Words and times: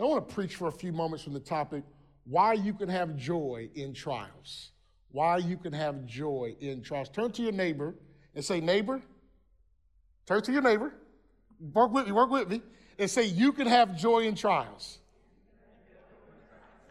I 0.00 0.04
want 0.04 0.26
to 0.26 0.34
preach 0.34 0.56
for 0.56 0.68
a 0.68 0.72
few 0.72 0.92
moments 0.92 1.24
from 1.24 1.34
the 1.34 1.40
topic 1.40 1.82
why 2.24 2.54
you 2.54 2.72
can 2.72 2.88
have 2.88 3.16
joy 3.16 3.68
in 3.74 3.92
trials. 3.92 4.70
Why 5.12 5.38
you 5.38 5.56
can 5.56 5.72
have 5.72 6.06
joy 6.06 6.56
in 6.60 6.82
trials. 6.82 7.08
Turn 7.10 7.32
to 7.32 7.42
your 7.42 7.52
neighbor 7.52 7.94
and 8.34 8.44
say, 8.44 8.60
Neighbor, 8.60 9.02
turn 10.26 10.42
to 10.42 10.52
your 10.52 10.62
neighbor, 10.62 10.94
work 11.74 11.92
with 11.92 12.06
me, 12.06 12.12
work 12.12 12.30
with 12.30 12.48
me, 12.48 12.62
and 12.98 13.10
say, 13.10 13.24
You 13.24 13.52
can 13.52 13.66
have 13.66 13.96
joy 13.96 14.20
in 14.20 14.34
trials. 14.34 14.98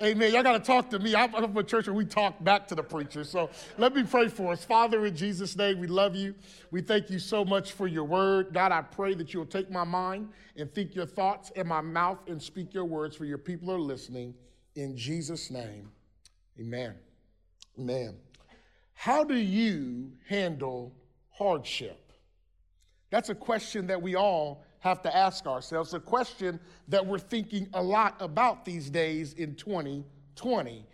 Amen. 0.02 0.34
Y'all 0.34 0.44
got 0.44 0.54
to 0.54 0.60
talk 0.60 0.90
to 0.92 1.00
me. 1.00 1.14
I'm 1.14 1.30
from 1.30 1.58
a 1.58 1.64
church 1.64 1.88
where 1.88 1.94
we 1.94 2.06
talk 2.06 2.42
back 2.42 2.68
to 2.70 2.76
the 2.76 2.84
preacher. 2.84 3.26
So 3.26 3.50
let 3.78 3.94
me 3.94 4.04
pray 4.04 4.30
for 4.30 4.54
us. 4.54 4.64
Father, 4.64 5.06
in 5.06 5.14
Jesus' 5.14 5.58
name, 5.58 5.80
we 5.80 5.88
love 5.88 6.16
you. 6.16 6.36
We 6.72 6.82
thank 6.82 7.10
you 7.10 7.20
so 7.20 7.44
much 7.44 7.74
for 7.74 7.86
your 7.86 8.06
word. 8.06 8.54
God, 8.54 8.72
I 8.72 8.82
pray 8.82 9.14
that 9.16 9.34
you'll 9.34 9.46
take 9.46 9.70
my 9.70 9.84
mind 9.84 10.30
and 10.56 10.74
think 10.74 10.96
your 10.96 11.06
thoughts 11.06 11.52
in 11.52 11.68
my 11.68 11.82
mouth 11.82 12.20
and 12.28 12.42
speak 12.42 12.74
your 12.74 12.86
words 12.86 13.18
for 13.18 13.26
your 13.26 13.38
people 13.38 13.70
are 13.72 13.80
listening. 13.80 14.36
In 14.76 14.96
Jesus' 14.96 15.52
name, 15.52 15.92
amen. 16.58 16.96
Amen. 17.78 18.16
How 18.94 19.26
do 19.26 19.36
you 19.36 20.14
handle 20.30 20.94
hardship? 21.32 22.14
That's 23.10 23.28
a 23.30 23.36
question 23.36 23.88
that 23.88 24.02
we 24.02 24.16
all 24.16 24.64
have 24.80 25.02
to 25.04 25.16
ask 25.16 25.46
ourselves, 25.46 25.94
a 25.94 26.00
question 26.00 26.60
that 26.88 27.06
we're 27.06 27.20
thinking 27.20 27.68
a 27.74 27.84
lot 27.84 28.16
about 28.20 28.66
these 28.66 28.90
days 28.90 29.34
in 29.34 29.56
2020. 29.56 30.86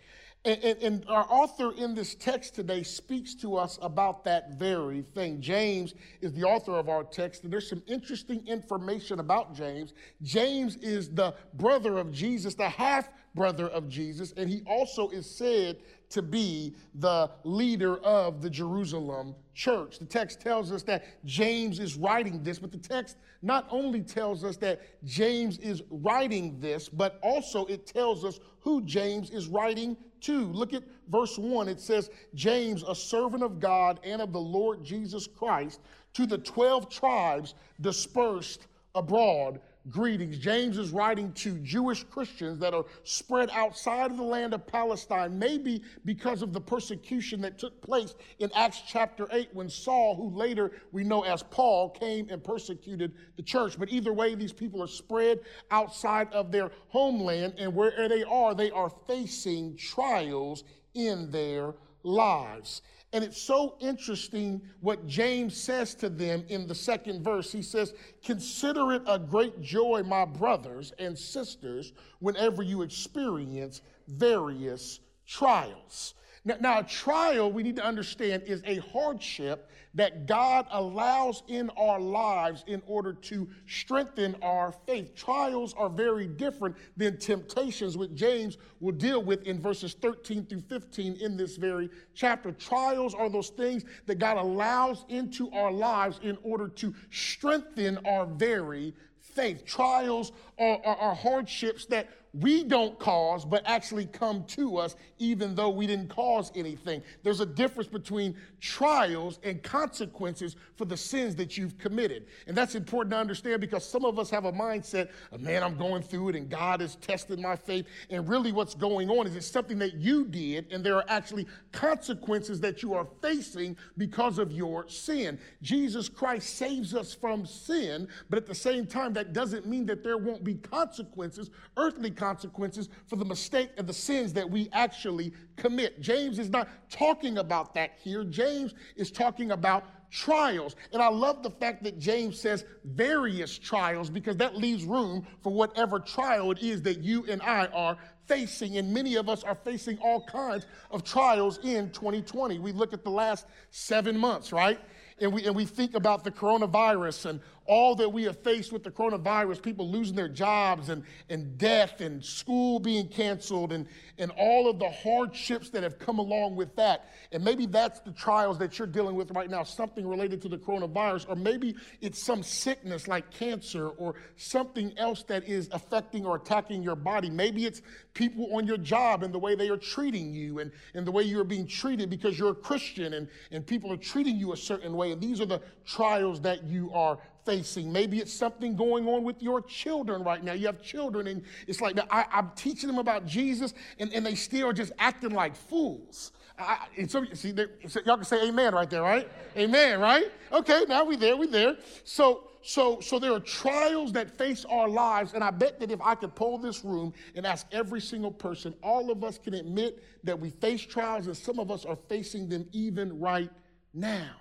And, 0.44 0.62
and, 0.62 0.82
and, 0.82 1.04
our 1.08 1.26
author 1.28 1.72
in 1.72 1.96
this 1.96 2.14
text 2.14 2.54
today 2.54 2.84
speaks 2.84 3.34
to 3.36 3.56
us 3.56 3.80
about 3.82 4.22
that 4.24 4.52
very 4.52 5.02
thing. 5.02 5.40
James 5.40 5.94
is 6.20 6.32
the 6.34 6.44
author 6.44 6.76
of 6.76 6.88
our 6.88 7.02
text, 7.02 7.42
and 7.42 7.52
there's 7.52 7.68
some 7.68 7.82
interesting 7.88 8.46
information 8.46 9.18
about 9.18 9.54
James. 9.54 9.92
James 10.22 10.76
is 10.76 11.10
the 11.10 11.34
brother 11.54 11.98
of 11.98 12.12
Jesus, 12.12 12.54
the 12.54 12.68
half 12.68 13.08
brother 13.36 13.68
of 13.68 13.88
Jesus, 13.88 14.32
and 14.36 14.50
he 14.50 14.62
also 14.66 15.08
is 15.10 15.30
said 15.30 15.76
to 16.08 16.22
be 16.22 16.74
the 16.96 17.30
leader 17.44 17.98
of 17.98 18.42
the 18.42 18.50
Jerusalem 18.50 19.36
church. 19.54 19.98
The 20.00 20.06
text 20.06 20.40
tells 20.40 20.72
us 20.72 20.82
that 20.84 21.04
James 21.24 21.78
is 21.78 21.96
writing 21.96 22.42
this, 22.42 22.58
but 22.58 22.72
the 22.72 22.78
text 22.78 23.16
not 23.42 23.68
only 23.70 24.00
tells 24.00 24.42
us 24.42 24.56
that 24.56 24.80
James 25.04 25.58
is 25.58 25.82
writing 25.90 26.58
this, 26.58 26.88
but 26.88 27.20
also 27.22 27.66
it 27.66 27.86
tells 27.86 28.24
us 28.24 28.40
who 28.60 28.82
James 28.82 29.30
is 29.30 29.46
writing 29.46 29.96
to. 30.22 30.46
Look 30.46 30.72
at 30.72 30.82
verse 31.08 31.38
1. 31.38 31.68
It 31.68 31.80
says, 31.80 32.10
James, 32.34 32.82
a 32.88 32.94
servant 32.94 33.42
of 33.42 33.60
God 33.60 34.00
and 34.02 34.20
of 34.20 34.32
the 34.32 34.40
Lord 34.40 34.82
Jesus 34.82 35.26
Christ, 35.26 35.80
to 36.14 36.26
the 36.26 36.38
12 36.38 36.88
tribes 36.88 37.54
dispersed 37.80 38.66
abroad 38.94 39.60
greetings. 39.90 40.38
James 40.38 40.78
is 40.78 40.90
writing 40.90 41.32
to 41.32 41.58
Jewish 41.58 42.04
Christians 42.04 42.58
that 42.58 42.74
are 42.74 42.84
spread 43.04 43.50
outside 43.52 44.10
of 44.10 44.16
the 44.16 44.22
land 44.22 44.54
of 44.54 44.66
Palestine, 44.66 45.38
maybe 45.38 45.82
because 46.04 46.42
of 46.42 46.52
the 46.52 46.60
persecution 46.60 47.40
that 47.42 47.58
took 47.58 47.80
place 47.82 48.14
in 48.38 48.50
Acts 48.54 48.82
chapter 48.86 49.28
8 49.30 49.50
when 49.52 49.68
Saul, 49.68 50.14
who 50.16 50.30
later 50.30 50.72
we 50.92 51.04
know 51.04 51.22
as 51.22 51.42
Paul, 51.42 51.90
came 51.90 52.28
and 52.30 52.42
persecuted 52.42 53.12
the 53.36 53.42
church. 53.42 53.78
But 53.78 53.90
either 53.90 54.12
way, 54.12 54.34
these 54.34 54.52
people 54.52 54.82
are 54.82 54.88
spread 54.88 55.40
outside 55.70 56.32
of 56.32 56.50
their 56.50 56.70
homeland, 56.88 57.54
and 57.58 57.74
where 57.74 58.08
they 58.08 58.24
are, 58.24 58.54
they 58.54 58.70
are 58.70 58.90
facing 59.06 59.76
trials 59.76 60.64
in 60.94 61.30
their 61.30 61.74
lives. 62.02 62.82
And 63.16 63.24
it's 63.24 63.40
so 63.40 63.76
interesting 63.80 64.60
what 64.82 65.06
James 65.06 65.56
says 65.56 65.94
to 65.94 66.10
them 66.10 66.44
in 66.48 66.66
the 66.66 66.74
second 66.74 67.24
verse. 67.24 67.50
He 67.50 67.62
says, 67.62 67.94
Consider 68.22 68.92
it 68.92 69.02
a 69.06 69.18
great 69.18 69.62
joy, 69.62 70.02
my 70.02 70.26
brothers 70.26 70.92
and 70.98 71.18
sisters, 71.18 71.94
whenever 72.18 72.62
you 72.62 72.82
experience 72.82 73.80
various 74.06 75.00
trials. 75.26 76.12
Now, 76.46 76.54
now, 76.60 76.78
a 76.78 76.84
trial, 76.84 77.50
we 77.50 77.64
need 77.64 77.74
to 77.74 77.84
understand, 77.84 78.44
is 78.46 78.62
a 78.64 78.76
hardship 78.76 79.68
that 79.94 80.26
God 80.26 80.66
allows 80.70 81.42
in 81.48 81.70
our 81.70 81.98
lives 81.98 82.62
in 82.68 82.80
order 82.86 83.12
to 83.14 83.48
strengthen 83.66 84.36
our 84.42 84.72
faith. 84.86 85.16
Trials 85.16 85.74
are 85.74 85.88
very 85.88 86.28
different 86.28 86.76
than 86.96 87.18
temptations, 87.18 87.96
which 87.96 88.14
James 88.14 88.58
will 88.78 88.92
deal 88.92 89.24
with 89.24 89.42
in 89.42 89.60
verses 89.60 89.94
13 89.94 90.46
through 90.46 90.60
15 90.60 91.16
in 91.16 91.36
this 91.36 91.56
very 91.56 91.90
chapter. 92.14 92.52
Trials 92.52 93.12
are 93.12 93.28
those 93.28 93.48
things 93.48 93.84
that 94.06 94.20
God 94.20 94.36
allows 94.36 95.04
into 95.08 95.50
our 95.50 95.72
lives 95.72 96.20
in 96.22 96.38
order 96.44 96.68
to 96.68 96.94
strengthen 97.10 97.98
our 98.06 98.24
very 98.24 98.94
faith. 99.34 99.64
Trials 99.64 100.30
are, 100.58 100.80
are, 100.84 100.96
are 100.96 101.14
hardships 101.14 101.86
that 101.86 102.08
we 102.40 102.64
don't 102.64 102.98
cause, 102.98 103.44
but 103.44 103.62
actually 103.64 104.06
come 104.06 104.44
to 104.44 104.76
us, 104.76 104.96
even 105.18 105.54
though 105.54 105.70
we 105.70 105.86
didn't 105.86 106.08
cause 106.08 106.52
anything. 106.54 107.02
There's 107.22 107.40
a 107.40 107.46
difference 107.46 107.88
between 107.88 108.36
trials 108.60 109.38
and 109.42 109.62
consequences 109.62 110.56
for 110.74 110.84
the 110.84 110.96
sins 110.96 111.34
that 111.36 111.56
you've 111.56 111.78
committed. 111.78 112.26
And 112.46 112.56
that's 112.56 112.74
important 112.74 113.12
to 113.12 113.18
understand 113.18 113.60
because 113.60 113.88
some 113.88 114.04
of 114.04 114.18
us 114.18 114.28
have 114.30 114.44
a 114.44 114.52
mindset 114.52 115.10
of, 115.32 115.40
man, 115.40 115.62
I'm 115.62 115.76
going 115.76 116.02
through 116.02 116.30
it 116.30 116.36
and 116.36 116.50
God 116.50 116.82
is 116.82 116.96
testing 116.96 117.40
my 117.40 117.56
faith. 117.56 117.86
And 118.10 118.28
really, 118.28 118.52
what's 118.52 118.74
going 118.74 119.08
on 119.08 119.26
is 119.26 119.34
it's 119.34 119.46
something 119.46 119.78
that 119.78 119.94
you 119.94 120.24
did, 120.26 120.72
and 120.72 120.84
there 120.84 120.96
are 120.96 121.04
actually 121.08 121.46
consequences 121.72 122.60
that 122.60 122.82
you 122.82 122.92
are 122.94 123.06
facing 123.22 123.76
because 123.96 124.38
of 124.38 124.52
your 124.52 124.88
sin. 124.88 125.38
Jesus 125.62 126.08
Christ 126.08 126.56
saves 126.56 126.94
us 126.94 127.14
from 127.14 127.46
sin, 127.46 128.08
but 128.28 128.36
at 128.36 128.46
the 128.46 128.54
same 128.54 128.86
time, 128.86 129.12
that 129.14 129.32
doesn't 129.32 129.66
mean 129.66 129.86
that 129.86 130.02
there 130.04 130.18
won't 130.18 130.44
be 130.44 130.54
consequences, 130.54 131.50
earthly 131.76 132.10
consequences 132.10 132.25
consequences 132.26 132.88
for 133.06 133.16
the 133.16 133.24
mistake 133.24 133.70
and 133.78 133.86
the 133.86 133.92
sins 133.92 134.32
that 134.32 134.48
we 134.50 134.68
actually 134.72 135.32
commit. 135.56 136.00
James 136.00 136.40
is 136.40 136.50
not 136.50 136.68
talking 136.90 137.38
about 137.38 137.72
that 137.74 137.92
here. 138.02 138.24
James 138.24 138.74
is 138.96 139.12
talking 139.12 139.52
about 139.52 139.84
trials. 140.10 140.74
And 140.92 141.00
I 141.00 141.08
love 141.08 141.44
the 141.44 141.50
fact 141.50 141.84
that 141.84 142.00
James 142.00 142.40
says 142.40 142.64
various 142.84 143.58
trials 143.58 144.10
because 144.10 144.36
that 144.38 144.56
leaves 144.56 144.84
room 144.84 145.24
for 145.42 145.52
whatever 145.52 146.00
trial 146.00 146.50
it 146.50 146.58
is 146.62 146.82
that 146.82 146.98
you 146.98 147.24
and 147.28 147.40
I 147.42 147.66
are 147.66 147.96
facing. 148.26 148.76
And 148.78 148.92
many 148.92 149.14
of 149.14 149.28
us 149.28 149.44
are 149.44 149.54
facing 149.54 149.98
all 149.98 150.24
kinds 150.24 150.66
of 150.90 151.04
trials 151.04 151.60
in 151.62 151.90
2020. 151.90 152.58
We 152.58 152.72
look 152.72 152.92
at 152.92 153.04
the 153.04 153.10
last 153.10 153.46
seven 153.70 154.18
months, 154.18 154.52
right? 154.52 154.80
And 155.20 155.32
we, 155.32 155.46
and 155.46 155.54
we 155.54 155.64
think 155.64 155.94
about 155.94 156.24
the 156.24 156.30
coronavirus 156.30 157.26
and 157.26 157.40
all 157.68 157.94
that 157.96 158.08
we 158.08 158.24
have 158.24 158.38
faced 158.42 158.72
with 158.72 158.82
the 158.82 158.90
coronavirus, 158.90 159.62
people 159.62 159.90
losing 159.90 160.16
their 160.16 160.28
jobs 160.28 160.88
and, 160.88 161.02
and 161.28 161.58
death 161.58 162.00
and 162.00 162.24
school 162.24 162.78
being 162.78 163.08
canceled 163.08 163.72
and, 163.72 163.86
and 164.18 164.30
all 164.32 164.68
of 164.68 164.78
the 164.78 164.90
hardships 164.90 165.70
that 165.70 165.82
have 165.82 165.98
come 165.98 166.18
along 166.18 166.56
with 166.56 166.74
that. 166.76 167.10
And 167.32 167.44
maybe 167.44 167.66
that's 167.66 168.00
the 168.00 168.12
trials 168.12 168.58
that 168.58 168.78
you're 168.78 168.86
dealing 168.86 169.14
with 169.14 169.30
right 169.32 169.50
now, 169.50 169.62
something 169.62 170.06
related 170.06 170.40
to 170.42 170.48
the 170.48 170.58
coronavirus, 170.58 171.28
or 171.28 171.36
maybe 171.36 171.74
it's 172.00 172.22
some 172.22 172.42
sickness 172.42 173.08
like 173.08 173.30
cancer 173.30 173.88
or 173.88 174.14
something 174.36 174.96
else 174.98 175.22
that 175.24 175.48
is 175.48 175.68
affecting 175.72 176.24
or 176.24 176.36
attacking 176.36 176.82
your 176.82 176.96
body. 176.96 177.30
Maybe 177.30 177.66
it's 177.66 177.82
people 178.14 178.54
on 178.56 178.66
your 178.66 178.78
job 178.78 179.22
and 179.22 179.32
the 179.32 179.38
way 179.38 179.54
they 179.54 179.68
are 179.68 179.76
treating 179.76 180.32
you 180.32 180.60
and, 180.60 180.72
and 180.94 181.06
the 181.06 181.12
way 181.12 181.22
you're 181.22 181.44
being 181.44 181.66
treated 181.66 182.10
because 182.10 182.38
you're 182.38 182.52
a 182.52 182.54
Christian 182.54 183.14
and, 183.14 183.28
and 183.50 183.66
people 183.66 183.92
are 183.92 183.96
treating 183.96 184.36
you 184.36 184.52
a 184.52 184.56
certain 184.56 184.96
way. 184.96 185.12
And 185.12 185.20
these 185.20 185.40
are 185.40 185.46
the 185.46 185.60
trials 185.84 186.40
that 186.42 186.64
you 186.64 186.90
are 186.92 187.18
facing. 187.46 187.90
Maybe 187.90 188.18
it's 188.18 188.32
something 188.32 188.76
going 188.76 189.06
on 189.08 189.22
with 189.22 189.40
your 189.42 189.62
children 189.62 190.22
right 190.22 190.42
now. 190.44 190.52
You 190.52 190.66
have 190.66 190.82
children, 190.82 191.28
and 191.28 191.42
it's 191.66 191.80
like 191.80 191.98
I, 192.10 192.26
am 192.32 192.50
teaching 192.56 192.88
them 192.88 192.98
about 192.98 193.24
Jesus, 193.24 193.72
and, 193.98 194.12
and 194.12 194.26
they 194.26 194.34
still 194.34 194.68
are 194.68 194.72
just 194.72 194.92
acting 194.98 195.30
like 195.30 195.56
fools. 195.56 196.32
I, 196.58 196.86
and 196.98 197.10
so, 197.10 197.24
see, 197.32 197.54
so 197.86 198.00
y'all 198.04 198.16
can 198.16 198.24
say 198.24 198.48
amen 198.48 198.74
right 198.74 198.88
there, 198.88 199.02
right? 199.02 199.30
Amen, 199.56 200.00
right? 200.00 200.26
Okay, 200.52 200.84
now 200.88 201.04
we 201.04 201.16
there, 201.16 201.36
we 201.36 201.46
there. 201.46 201.76
So, 202.04 202.48
so, 202.62 202.98
so 203.00 203.18
there 203.18 203.32
are 203.32 203.40
trials 203.40 204.12
that 204.12 204.36
face 204.36 204.64
our 204.64 204.88
lives, 204.88 205.34
and 205.34 205.44
I 205.44 205.50
bet 205.50 205.78
that 205.80 205.92
if 205.92 206.00
I 206.00 206.14
could 206.16 206.34
pull 206.34 206.58
this 206.58 206.84
room 206.84 207.12
and 207.36 207.46
ask 207.46 207.66
every 207.70 208.00
single 208.00 208.32
person, 208.32 208.74
all 208.82 209.10
of 209.10 209.22
us 209.22 209.38
can 209.38 209.54
admit 209.54 210.02
that 210.24 210.38
we 210.38 210.50
face 210.50 210.80
trials, 210.80 211.26
and 211.26 211.36
some 211.36 211.58
of 211.60 211.70
us 211.70 211.84
are 211.84 211.98
facing 212.08 212.48
them 212.48 212.66
even 212.72 213.20
right 213.20 213.50
now. 213.94 214.34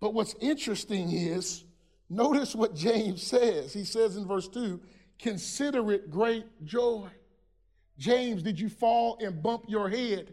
But 0.00 0.14
what's 0.14 0.34
interesting 0.40 1.12
is, 1.12 1.64
notice 2.08 2.54
what 2.54 2.74
James 2.74 3.22
says. 3.22 3.72
He 3.72 3.84
says 3.84 4.16
in 4.16 4.26
verse 4.26 4.48
2 4.48 4.80
consider 5.18 5.92
it 5.92 6.10
great 6.10 6.46
joy. 6.64 7.06
James, 7.98 8.42
did 8.42 8.58
you 8.58 8.70
fall 8.70 9.18
and 9.20 9.42
bump 9.42 9.64
your 9.68 9.90
head? 9.90 10.32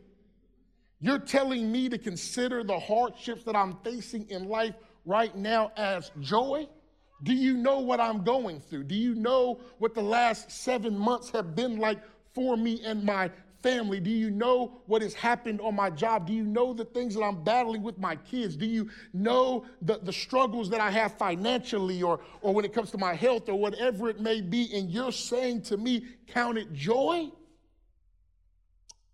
You're 1.01 1.19
telling 1.19 1.69
me 1.71 1.89
to 1.89 1.97
consider 1.97 2.63
the 2.63 2.79
hardships 2.79 3.43
that 3.43 3.55
I'm 3.55 3.77
facing 3.83 4.29
in 4.29 4.47
life 4.47 4.73
right 5.05 5.35
now 5.35 5.71
as 5.75 6.11
joy? 6.21 6.67
Do 7.23 7.33
you 7.33 7.57
know 7.57 7.79
what 7.79 7.99
I'm 7.99 8.23
going 8.23 8.61
through? 8.61 8.85
Do 8.85 8.95
you 8.95 9.15
know 9.15 9.59
what 9.79 9.93
the 9.93 10.01
last 10.01 10.51
seven 10.51 10.97
months 10.97 11.29
have 11.31 11.55
been 11.55 11.77
like 11.77 11.99
for 12.33 12.55
me 12.55 12.81
and 12.85 13.03
my 13.03 13.31
family? 13.61 13.99
Do 13.99 14.09
you 14.09 14.29
know 14.29 14.81
what 14.85 15.01
has 15.01 15.13
happened 15.13 15.61
on 15.61 15.75
my 15.75 15.89
job? 15.89 16.27
Do 16.27 16.33
you 16.33 16.43
know 16.43 16.73
the 16.73 16.85
things 16.85 17.15
that 17.15 17.23
I'm 17.23 17.43
battling 17.43 17.83
with 17.83 17.97
my 17.97 18.15
kids? 18.15 18.55
Do 18.55 18.65
you 18.65 18.89
know 19.13 19.65
the, 19.81 19.99
the 19.99 20.13
struggles 20.13 20.69
that 20.69 20.79
I 20.79 20.91
have 20.91 21.17
financially 21.17 22.01
or, 22.03 22.19
or 22.41 22.53
when 22.53 22.65
it 22.65 22.73
comes 22.73 22.91
to 22.91 22.97
my 22.97 23.13
health 23.13 23.49
or 23.49 23.55
whatever 23.55 24.09
it 24.09 24.19
may 24.19 24.41
be? 24.41 24.69
And 24.73 24.89
you're 24.89 25.11
saying 25.11 25.63
to 25.63 25.77
me, 25.77 26.05
count 26.27 26.57
it 26.57 26.73
joy? 26.73 27.31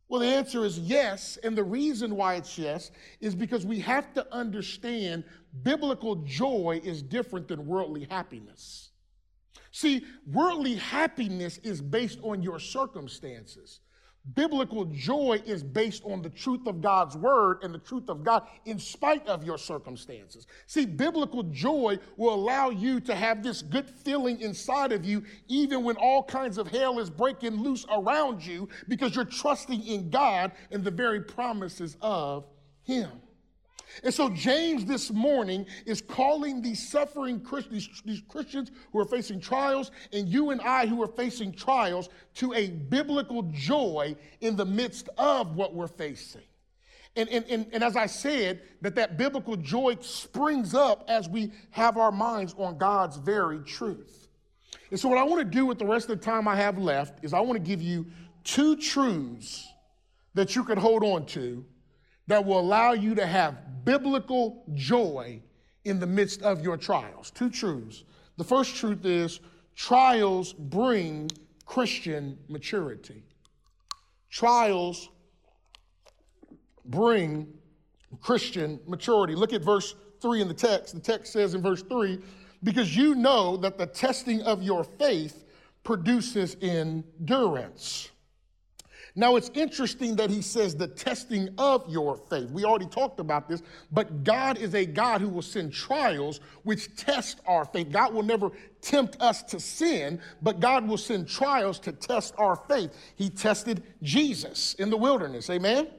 Well, 0.09 0.21
the 0.21 0.27
answer 0.27 0.63
is 0.63 0.77
yes. 0.77 1.37
And 1.43 1.57
the 1.57 1.63
reason 1.63 2.15
why 2.15 2.35
it's 2.35 2.57
yes 2.57 2.91
is 3.19 3.33
because 3.33 3.65
we 3.65 3.79
have 3.79 4.13
to 4.13 4.33
understand 4.33 5.23
biblical 5.63 6.17
joy 6.17 6.81
is 6.83 7.01
different 7.01 7.47
than 7.47 7.65
worldly 7.65 8.05
happiness. 8.09 8.91
See, 9.71 10.05
worldly 10.31 10.75
happiness 10.75 11.57
is 11.63 11.81
based 11.81 12.19
on 12.21 12.43
your 12.43 12.59
circumstances. 12.59 13.79
Biblical 14.35 14.85
joy 14.85 15.41
is 15.45 15.63
based 15.63 16.01
on 16.05 16.21
the 16.21 16.29
truth 16.29 16.65
of 16.65 16.81
God's 16.81 17.17
word 17.17 17.57
and 17.61 17.73
the 17.73 17.79
truth 17.79 18.07
of 18.07 18.23
God 18.23 18.47
in 18.63 18.79
spite 18.79 19.27
of 19.27 19.43
your 19.43 19.57
circumstances. 19.57 20.47
See, 20.65 20.85
biblical 20.85 21.43
joy 21.43 21.99
will 22.15 22.33
allow 22.33 22.69
you 22.69 23.01
to 23.01 23.13
have 23.13 23.43
this 23.43 23.61
good 23.61 23.89
feeling 23.89 24.39
inside 24.39 24.93
of 24.93 25.03
you, 25.03 25.23
even 25.49 25.83
when 25.83 25.97
all 25.97 26.23
kinds 26.23 26.57
of 26.57 26.67
hell 26.67 26.99
is 26.99 27.09
breaking 27.09 27.61
loose 27.61 27.85
around 27.91 28.45
you, 28.45 28.69
because 28.87 29.13
you're 29.13 29.25
trusting 29.25 29.85
in 29.85 30.09
God 30.09 30.53
and 30.71 30.85
the 30.85 30.91
very 30.91 31.19
promises 31.19 31.97
of 32.01 32.45
Him. 32.83 33.09
And 34.03 34.13
so 34.13 34.29
James 34.29 34.85
this 34.85 35.11
morning 35.11 35.65
is 35.85 36.01
calling 36.01 36.61
these 36.61 36.89
suffering 36.89 37.39
Christians, 37.41 38.01
these 38.05 38.21
Christians 38.27 38.71
who 38.91 38.99
are 38.99 39.05
facing 39.05 39.39
trials, 39.39 39.91
and 40.11 40.27
you 40.27 40.49
and 40.49 40.61
I 40.61 40.87
who 40.87 41.01
are 41.03 41.07
facing 41.07 41.51
trials, 41.51 42.09
to 42.35 42.53
a 42.53 42.69
biblical 42.69 43.43
joy 43.51 44.15
in 44.41 44.55
the 44.55 44.65
midst 44.65 45.09
of 45.17 45.55
what 45.55 45.75
we're 45.75 45.87
facing. 45.87 46.41
And, 47.15 47.29
and, 47.29 47.45
and, 47.47 47.67
and 47.71 47.83
as 47.83 47.95
I 47.95 48.07
said, 48.07 48.61
that 48.81 48.95
that 48.95 49.17
biblical 49.17 49.55
joy 49.55 49.97
springs 50.01 50.73
up 50.73 51.05
as 51.07 51.29
we 51.29 51.51
have 51.69 51.97
our 51.97 52.11
minds 52.11 52.55
on 52.57 52.77
God's 52.77 53.17
very 53.17 53.59
truth. 53.59 54.27
And 54.89 54.99
so 54.99 55.09
what 55.09 55.19
I 55.19 55.23
want 55.23 55.39
to 55.39 55.45
do 55.45 55.65
with 55.65 55.77
the 55.77 55.85
rest 55.85 56.09
of 56.09 56.19
the 56.19 56.25
time 56.25 56.47
I 56.47 56.55
have 56.55 56.79
left 56.79 57.23
is 57.23 57.33
I 57.33 57.39
want 57.39 57.53
to 57.53 57.67
give 57.67 57.81
you 57.81 58.07
two 58.43 58.75
truths 58.75 59.67
that 60.33 60.55
you 60.55 60.63
can 60.63 60.77
hold 60.77 61.03
on 61.03 61.25
to 61.27 61.63
that 62.27 62.45
will 62.45 62.59
allow 62.59 62.93
you 62.93 63.15
to 63.15 63.25
have 63.25 63.85
biblical 63.85 64.63
joy 64.73 65.41
in 65.85 65.99
the 65.99 66.07
midst 66.07 66.41
of 66.41 66.61
your 66.61 66.77
trials. 66.77 67.31
Two 67.31 67.49
truths. 67.49 68.03
The 68.37 68.43
first 68.43 68.75
truth 68.75 69.05
is 69.05 69.39
trials 69.75 70.53
bring 70.53 71.29
Christian 71.65 72.37
maturity. 72.47 73.23
Trials 74.29 75.09
bring 76.85 77.53
Christian 78.21 78.79
maturity. 78.87 79.35
Look 79.35 79.53
at 79.53 79.61
verse 79.61 79.95
3 80.21 80.41
in 80.41 80.47
the 80.47 80.53
text. 80.53 80.95
The 80.95 81.01
text 81.01 81.33
says 81.33 81.53
in 81.53 81.61
verse 81.61 81.83
3 81.83 82.19
because 82.63 82.95
you 82.95 83.13
know 83.15 83.57
that 83.57 83.77
the 83.77 83.85
testing 83.85 84.41
of 84.43 84.63
your 84.63 84.83
faith 84.83 85.43
produces 85.83 86.55
endurance. 86.61 88.09
Now, 89.15 89.35
it's 89.35 89.51
interesting 89.53 90.15
that 90.15 90.31
he 90.31 90.41
says 90.41 90.75
the 90.75 90.87
testing 90.87 91.49
of 91.59 91.87
your 91.87 92.17
faith. 92.17 92.49
We 92.49 92.65
already 92.65 92.87
talked 92.87 93.19
about 93.19 93.47
this, 93.47 93.61
but 93.91 94.23
God 94.23 94.57
is 94.57 94.73
a 94.73 94.87
God 94.87 95.21
who 95.21 95.29
will 95.29 95.43
send 95.43 95.71
trials 95.71 96.39
which 96.63 96.95
test 96.95 97.39
our 97.45 97.63
faith. 97.63 97.91
God 97.91 98.11
will 98.11 98.23
never 98.23 98.49
tempt 98.81 99.17
us 99.19 99.43
to 99.43 99.59
sin, 99.59 100.19
but 100.41 100.59
God 100.59 100.87
will 100.87 100.97
send 100.97 101.27
trials 101.27 101.77
to 101.81 101.91
test 101.91 102.33
our 102.39 102.55
faith. 102.55 102.91
He 103.15 103.29
tested 103.29 103.83
Jesus 104.01 104.73
in 104.75 104.89
the 104.89 104.97
wilderness, 104.97 105.47
amen? 105.51 105.89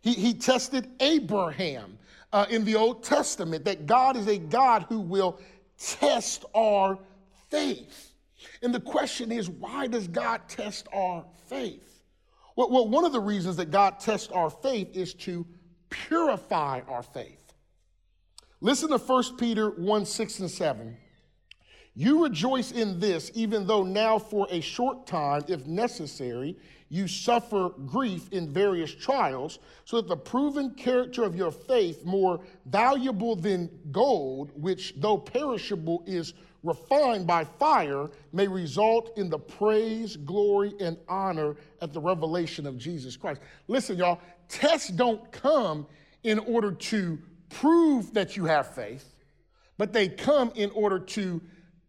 He, 0.00 0.14
he 0.14 0.32
tested 0.32 0.90
Abraham 1.00 1.98
uh, 2.32 2.46
in 2.48 2.64
the 2.64 2.76
Old 2.76 3.04
Testament, 3.04 3.66
that 3.66 3.84
God 3.84 4.16
is 4.16 4.26
a 4.26 4.38
God 4.38 4.86
who 4.88 5.00
will 5.00 5.38
test 5.78 6.46
our 6.54 6.98
faith. 7.50 8.12
And 8.62 8.74
the 8.74 8.80
question 8.80 9.30
is, 9.30 9.50
why 9.50 9.86
does 9.86 10.08
God 10.08 10.48
test 10.48 10.88
our 10.94 11.26
faith? 11.46 11.93
Well, 12.56 12.88
one 12.88 13.04
of 13.04 13.12
the 13.12 13.20
reasons 13.20 13.56
that 13.56 13.70
God 13.70 13.98
tests 13.98 14.30
our 14.32 14.50
faith 14.50 14.94
is 14.94 15.14
to 15.14 15.46
purify 15.90 16.82
our 16.88 17.02
faith. 17.02 17.52
Listen 18.60 18.90
to 18.90 18.98
1 18.98 19.36
Peter 19.36 19.70
1 19.70 20.06
6 20.06 20.38
and 20.40 20.50
7. 20.50 20.96
You 21.96 22.24
rejoice 22.24 22.72
in 22.72 22.98
this, 22.98 23.30
even 23.34 23.66
though 23.66 23.84
now 23.84 24.18
for 24.18 24.48
a 24.50 24.60
short 24.60 25.06
time, 25.06 25.44
if 25.48 25.66
necessary, 25.66 26.56
you 26.88 27.06
suffer 27.06 27.70
grief 27.86 28.32
in 28.32 28.52
various 28.52 28.92
trials, 28.92 29.58
so 29.84 29.96
that 29.96 30.08
the 30.08 30.16
proven 30.16 30.74
character 30.74 31.22
of 31.22 31.36
your 31.36 31.52
faith, 31.52 32.04
more 32.04 32.40
valuable 32.66 33.36
than 33.36 33.70
gold, 33.92 34.50
which 34.54 34.94
though 34.96 35.18
perishable 35.18 36.02
is 36.06 36.34
refined 36.64 37.26
by 37.26 37.44
fire 37.44 38.10
may 38.32 38.48
result 38.48 39.16
in 39.16 39.28
the 39.28 39.38
praise, 39.38 40.16
glory, 40.16 40.74
and 40.80 40.96
honor 41.08 41.54
at 41.80 41.92
the 41.92 42.00
revelation 42.00 42.66
of 42.66 42.76
Jesus 42.76 43.16
Christ. 43.16 43.40
Listen, 43.68 43.96
y'all, 43.96 44.18
tests 44.48 44.88
don't 44.88 45.30
come 45.30 45.86
in 46.24 46.38
order 46.40 46.72
to 46.72 47.18
prove 47.50 48.12
that 48.14 48.36
you 48.36 48.46
have 48.46 48.74
faith, 48.74 49.14
but 49.78 49.92
they 49.92 50.08
come 50.08 50.50
in 50.56 50.70
order 50.70 50.98
to 50.98 51.40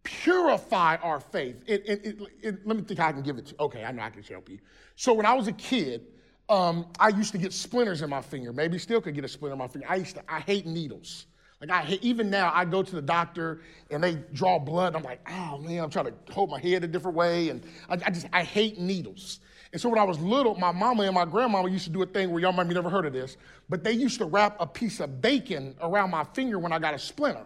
purify 0.02 0.96
our 0.96 1.18
faith. 1.18 1.64
It, 1.66 1.82
it, 1.88 2.18
it, 2.42 2.66
let 2.66 2.76
me 2.76 2.82
think 2.82 3.00
I 3.00 3.10
can 3.10 3.22
give 3.22 3.38
it 3.38 3.46
to 3.46 3.52
you. 3.52 3.56
Okay, 3.60 3.82
I 3.82 3.90
know 3.90 4.02
I 4.02 4.10
can 4.10 4.22
help 4.22 4.48
you. 4.48 4.58
So 4.94 5.12
when 5.12 5.26
I 5.26 5.32
was 5.32 5.48
a 5.48 5.52
kid, 5.52 6.06
um, 6.48 6.86
I 7.00 7.08
used 7.08 7.32
to 7.32 7.38
get 7.38 7.52
splinters 7.52 8.02
in 8.02 8.10
my 8.10 8.22
finger. 8.22 8.52
Maybe 8.52 8.78
still 8.78 9.00
could 9.00 9.14
get 9.14 9.24
a 9.24 9.28
splinter 9.28 9.54
in 9.54 9.58
my 9.58 9.66
finger. 9.66 9.86
I 9.90 9.96
used 9.96 10.14
to, 10.16 10.22
I 10.28 10.40
hate 10.40 10.66
needles. 10.66 11.26
Like 11.60 11.70
I 11.70 11.98
even 12.02 12.28
now, 12.28 12.52
I 12.54 12.64
go 12.64 12.82
to 12.82 12.94
the 12.94 13.02
doctor 13.02 13.60
and 13.90 14.02
they 14.02 14.16
draw 14.32 14.58
blood. 14.58 14.88
And 14.88 14.96
I'm 14.96 15.02
like, 15.02 15.20
oh 15.30 15.58
man, 15.58 15.82
I'm 15.82 15.90
trying 15.90 16.06
to 16.06 16.14
hold 16.32 16.50
my 16.50 16.60
head 16.60 16.84
a 16.84 16.86
different 16.86 17.16
way, 17.16 17.48
and 17.48 17.64
I, 17.88 17.94
I 17.94 18.10
just 18.10 18.26
I 18.32 18.42
hate 18.42 18.78
needles. 18.78 19.40
And 19.72 19.80
so 19.80 19.88
when 19.88 19.98
I 19.98 20.04
was 20.04 20.18
little, 20.18 20.54
my 20.54 20.70
mama 20.72 21.02
and 21.02 21.14
my 21.14 21.24
grandmama 21.24 21.68
used 21.68 21.84
to 21.84 21.90
do 21.90 22.02
a 22.02 22.06
thing 22.06 22.30
where 22.30 22.40
y'all 22.40 22.52
might 22.52 22.68
be 22.68 22.74
never 22.74 22.88
heard 22.88 23.04
of 23.04 23.12
this, 23.12 23.36
but 23.68 23.82
they 23.82 23.92
used 23.92 24.18
to 24.18 24.24
wrap 24.24 24.56
a 24.60 24.66
piece 24.66 25.00
of 25.00 25.20
bacon 25.20 25.74
around 25.82 26.10
my 26.10 26.24
finger 26.24 26.58
when 26.58 26.72
I 26.72 26.78
got 26.78 26.94
a 26.94 26.98
splinter, 26.98 27.44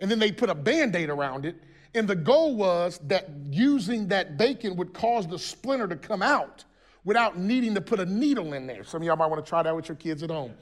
and 0.00 0.10
then 0.10 0.18
they 0.18 0.30
put 0.30 0.50
a 0.50 0.54
band-aid 0.54 1.08
around 1.08 1.46
it. 1.46 1.56
And 1.94 2.06
the 2.06 2.14
goal 2.14 2.56
was 2.56 3.00
that 3.04 3.30
using 3.50 4.06
that 4.08 4.36
bacon 4.36 4.76
would 4.76 4.92
cause 4.92 5.26
the 5.26 5.38
splinter 5.38 5.88
to 5.88 5.96
come 5.96 6.20
out 6.20 6.64
without 7.04 7.38
needing 7.38 7.74
to 7.74 7.80
put 7.80 8.00
a 8.00 8.04
needle 8.04 8.52
in 8.52 8.66
there. 8.66 8.84
Some 8.84 9.00
of 9.00 9.06
y'all 9.06 9.16
might 9.16 9.28
want 9.28 9.42
to 9.42 9.48
try 9.48 9.62
that 9.62 9.74
with 9.74 9.88
your 9.88 9.96
kids 9.96 10.22
at 10.22 10.30
home. 10.30 10.52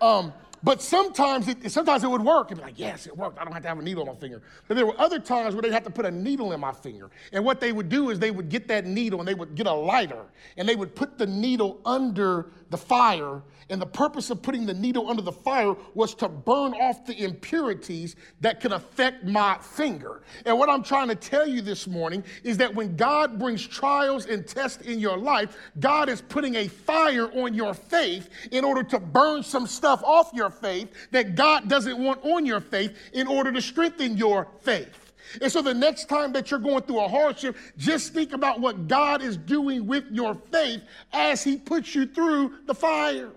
Um, 0.00 0.32
but 0.66 0.82
sometimes 0.82 1.46
it, 1.46 1.70
sometimes 1.70 2.02
it 2.02 2.10
would 2.10 2.24
work. 2.24 2.50
And 2.50 2.58
be 2.58 2.66
like, 2.66 2.76
yes, 2.76 3.06
it 3.06 3.16
worked. 3.16 3.38
I 3.38 3.44
don't 3.44 3.52
have 3.52 3.62
to 3.62 3.68
have 3.68 3.78
a 3.78 3.82
needle 3.82 4.02
on 4.02 4.08
my 4.08 4.20
finger. 4.20 4.42
But 4.66 4.74
there 4.74 4.84
were 4.84 5.00
other 5.00 5.20
times 5.20 5.54
where 5.54 5.62
they'd 5.62 5.70
have 5.70 5.84
to 5.84 5.90
put 5.90 6.04
a 6.04 6.10
needle 6.10 6.50
in 6.50 6.58
my 6.58 6.72
finger. 6.72 7.08
And 7.32 7.44
what 7.44 7.60
they 7.60 7.70
would 7.70 7.88
do 7.88 8.10
is 8.10 8.18
they 8.18 8.32
would 8.32 8.48
get 8.48 8.66
that 8.66 8.84
needle 8.84 9.20
and 9.20 9.28
they 9.28 9.34
would 9.34 9.54
get 9.54 9.68
a 9.68 9.72
lighter 9.72 10.24
and 10.56 10.68
they 10.68 10.74
would 10.74 10.96
put 10.96 11.18
the 11.18 11.26
needle 11.26 11.80
under 11.84 12.50
the 12.70 12.76
fire 12.76 13.42
and 13.68 13.80
the 13.80 13.86
purpose 13.86 14.30
of 14.30 14.42
putting 14.42 14.64
the 14.64 14.74
needle 14.74 15.10
under 15.10 15.22
the 15.22 15.32
fire 15.32 15.74
was 15.94 16.14
to 16.16 16.28
burn 16.28 16.72
off 16.74 17.04
the 17.04 17.24
impurities 17.24 18.14
that 18.40 18.60
could 18.60 18.72
affect 18.72 19.24
my 19.24 19.58
finger. 19.58 20.22
And 20.44 20.56
what 20.58 20.68
I'm 20.68 20.82
trying 20.82 21.08
to 21.08 21.16
tell 21.16 21.46
you 21.46 21.60
this 21.60 21.86
morning 21.86 22.22
is 22.44 22.56
that 22.58 22.72
when 22.72 22.96
God 22.96 23.38
brings 23.38 23.66
trials 23.66 24.26
and 24.26 24.46
tests 24.46 24.82
in 24.86 25.00
your 25.00 25.18
life, 25.18 25.56
God 25.80 26.08
is 26.08 26.20
putting 26.20 26.54
a 26.56 26.68
fire 26.68 27.26
on 27.40 27.54
your 27.54 27.74
faith 27.74 28.28
in 28.52 28.64
order 28.64 28.84
to 28.84 29.00
burn 29.00 29.42
some 29.42 29.66
stuff 29.66 30.02
off 30.04 30.30
your 30.32 30.50
faith 30.60 30.88
that 31.10 31.34
God 31.34 31.68
doesn't 31.68 31.98
want 31.98 32.24
on 32.24 32.46
your 32.46 32.60
faith 32.60 32.96
in 33.12 33.26
order 33.26 33.52
to 33.52 33.60
strengthen 33.60 34.16
your 34.16 34.48
faith. 34.60 35.12
And 35.42 35.50
so 35.50 35.60
the 35.60 35.74
next 35.74 36.08
time 36.08 36.32
that 36.32 36.50
you're 36.50 36.60
going 36.60 36.82
through 36.82 37.00
a 37.00 37.08
hardship, 37.08 37.56
just 37.76 38.14
think 38.14 38.32
about 38.32 38.60
what 38.60 38.86
God 38.86 39.22
is 39.22 39.36
doing 39.36 39.86
with 39.86 40.04
your 40.10 40.34
faith 40.34 40.82
as 41.12 41.42
He 41.42 41.56
puts 41.56 41.94
you 41.94 42.06
through 42.06 42.54
the 42.66 42.74
fire 42.74 43.30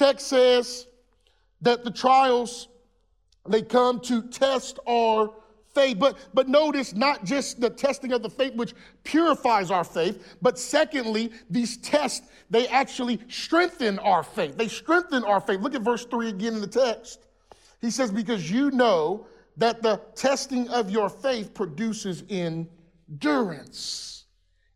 text 0.00 0.28
says 0.28 0.86
that 1.60 1.84
the 1.84 1.90
trials 1.90 2.68
they 3.46 3.60
come 3.60 4.00
to 4.00 4.22
test 4.22 4.78
our 4.86 5.30
faith. 5.74 5.98
But 5.98 6.18
but 6.34 6.48
notice 6.48 6.94
not 6.94 7.24
just 7.24 7.60
the 7.60 7.70
testing 7.70 8.12
of 8.12 8.22
the 8.22 8.30
faith 8.30 8.54
which 8.54 8.74
purifies 9.04 9.70
our 9.70 9.84
faith 9.84 10.36
but 10.42 10.58
secondly 10.58 11.30
these 11.48 11.76
tests 11.78 12.28
they 12.50 12.66
actually 12.68 13.20
strengthen 13.28 13.98
our 14.00 14.22
faith. 14.24 14.56
They 14.56 14.68
strengthen 14.68 15.24
our 15.24 15.40
faith. 15.40 15.60
Look 15.60 15.74
at 15.74 15.82
verse 15.82 16.04
3 16.04 16.28
again 16.28 16.54
in 16.54 16.60
the 16.60 16.66
text. 16.66 17.26
He 17.80 17.90
says 17.90 18.10
because 18.10 18.50
you 18.50 18.72
know 18.72 19.26
that 19.56 19.82
the 19.82 20.00
testing 20.16 20.68
of 20.68 20.90
your 20.90 21.08
faith 21.08 21.54
produces 21.54 22.24
endurance. 22.28 24.24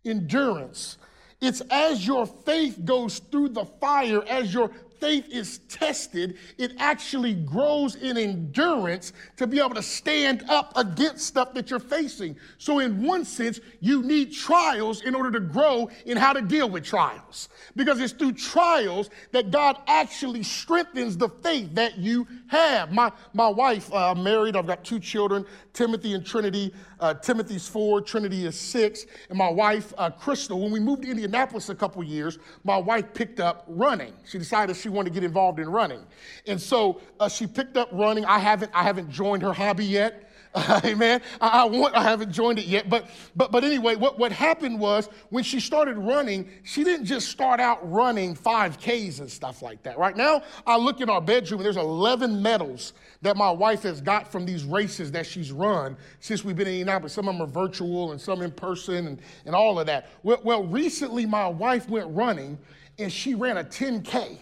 Endurance. 0.04 0.98
It's 1.40 1.60
as 1.70 2.06
your 2.06 2.26
faith 2.26 2.78
goes 2.84 3.18
through 3.18 3.50
the 3.50 3.64
fire, 3.64 4.22
as 4.28 4.54
your 4.54 4.70
faith 5.00 5.28
is 5.30 5.58
tested, 5.68 6.36
it 6.58 6.72
actually 6.78 7.34
grows 7.34 7.94
in 7.96 8.16
endurance 8.16 9.12
to 9.36 9.46
be 9.46 9.58
able 9.58 9.74
to 9.74 9.82
stand 9.82 10.44
up 10.48 10.72
against 10.76 11.26
stuff 11.26 11.54
that 11.54 11.70
you're 11.70 11.78
facing. 11.78 12.36
So, 12.58 12.78
in 12.78 13.02
one 13.02 13.24
sense, 13.24 13.60
you 13.80 14.02
need 14.02 14.32
trials 14.32 15.02
in 15.02 15.14
order 15.14 15.30
to 15.32 15.40
grow 15.40 15.90
in 16.06 16.16
how 16.16 16.32
to 16.32 16.42
deal 16.42 16.68
with 16.68 16.84
trials. 16.84 17.48
Because 17.76 18.00
it's 18.00 18.12
through 18.12 18.32
trials 18.32 19.10
that 19.32 19.50
God 19.50 19.78
actually 19.86 20.42
strengthens 20.42 21.16
the 21.16 21.28
faith 21.28 21.74
that 21.74 21.98
you 21.98 22.26
have. 22.48 22.92
My, 22.92 23.12
my 23.32 23.48
wife, 23.48 23.92
uh, 23.92 24.14
married, 24.14 24.56
I've 24.56 24.66
got 24.66 24.84
two 24.84 25.00
children, 25.00 25.44
Timothy 25.72 26.14
and 26.14 26.24
Trinity. 26.24 26.72
Uh, 27.04 27.12
Timothy's 27.12 27.68
four, 27.68 28.00
Trinity 28.00 28.46
is 28.46 28.58
six. 28.58 29.04
And 29.28 29.36
my 29.36 29.50
wife, 29.50 29.92
uh, 29.98 30.08
Crystal, 30.08 30.58
when 30.58 30.72
we 30.72 30.80
moved 30.80 31.02
to 31.02 31.10
Indianapolis 31.10 31.68
a 31.68 31.74
couple 31.74 32.02
years, 32.02 32.38
my 32.64 32.78
wife 32.78 33.12
picked 33.12 33.40
up 33.40 33.66
running. 33.68 34.14
She 34.24 34.38
decided 34.38 34.74
she 34.74 34.88
wanted 34.88 35.10
to 35.10 35.14
get 35.14 35.22
involved 35.22 35.58
in 35.58 35.68
running. 35.68 36.00
And 36.46 36.58
so 36.58 37.02
uh, 37.20 37.28
she 37.28 37.46
picked 37.46 37.76
up 37.76 37.90
running. 37.92 38.24
I 38.24 38.38
haven't, 38.38 38.72
I 38.74 38.84
haven't 38.84 39.10
joined 39.10 39.42
her 39.42 39.52
hobby 39.52 39.84
yet. 39.84 40.30
Amen. 40.84 41.20
I, 41.40 41.64
want, 41.64 41.96
I 41.96 42.02
haven't 42.02 42.30
joined 42.30 42.60
it 42.60 42.66
yet. 42.66 42.88
But, 42.88 43.08
but, 43.34 43.50
but 43.50 43.64
anyway, 43.64 43.96
what, 43.96 44.20
what 44.20 44.30
happened 44.30 44.78
was 44.78 45.08
when 45.30 45.42
she 45.42 45.58
started 45.58 45.98
running, 45.98 46.48
she 46.62 46.84
didn't 46.84 47.06
just 47.06 47.28
start 47.28 47.58
out 47.58 47.80
running 47.90 48.36
5Ks 48.36 49.18
and 49.18 49.28
stuff 49.28 49.62
like 49.62 49.82
that. 49.82 49.98
Right 49.98 50.16
now, 50.16 50.42
I 50.64 50.76
look 50.76 51.00
in 51.00 51.10
our 51.10 51.20
bedroom 51.20 51.58
and 51.58 51.64
there's 51.64 51.76
11 51.76 52.40
medals 52.40 52.92
that 53.22 53.36
my 53.36 53.50
wife 53.50 53.82
has 53.82 54.00
got 54.00 54.30
from 54.30 54.46
these 54.46 54.64
races 54.64 55.10
that 55.10 55.26
she's 55.26 55.50
run 55.50 55.96
since 56.20 56.44
we've 56.44 56.56
been 56.56 56.68
in 56.68 56.74
Indianapolis. 56.74 57.14
Some 57.14 57.26
of 57.28 57.36
them 57.36 57.42
are 57.42 57.50
virtual 57.50 58.12
and 58.12 58.20
some 58.20 58.40
in 58.40 58.52
person 58.52 59.08
and, 59.08 59.22
and 59.46 59.56
all 59.56 59.80
of 59.80 59.86
that. 59.86 60.08
Well, 60.22 60.40
well, 60.44 60.62
recently 60.62 61.26
my 61.26 61.48
wife 61.48 61.88
went 61.88 62.14
running 62.14 62.58
and 63.00 63.12
she 63.12 63.34
ran 63.34 63.56
a 63.56 63.64
10K. 63.64 64.38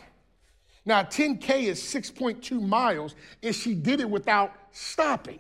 Now, 0.85 1.05
10K 1.05 1.63
is 1.63 1.81
6.2 1.81 2.61
miles, 2.61 3.15
and 3.43 3.55
she 3.55 3.73
did 3.73 4.01
it 4.01 4.11
without 4.11 4.53
stopping. 4.73 5.39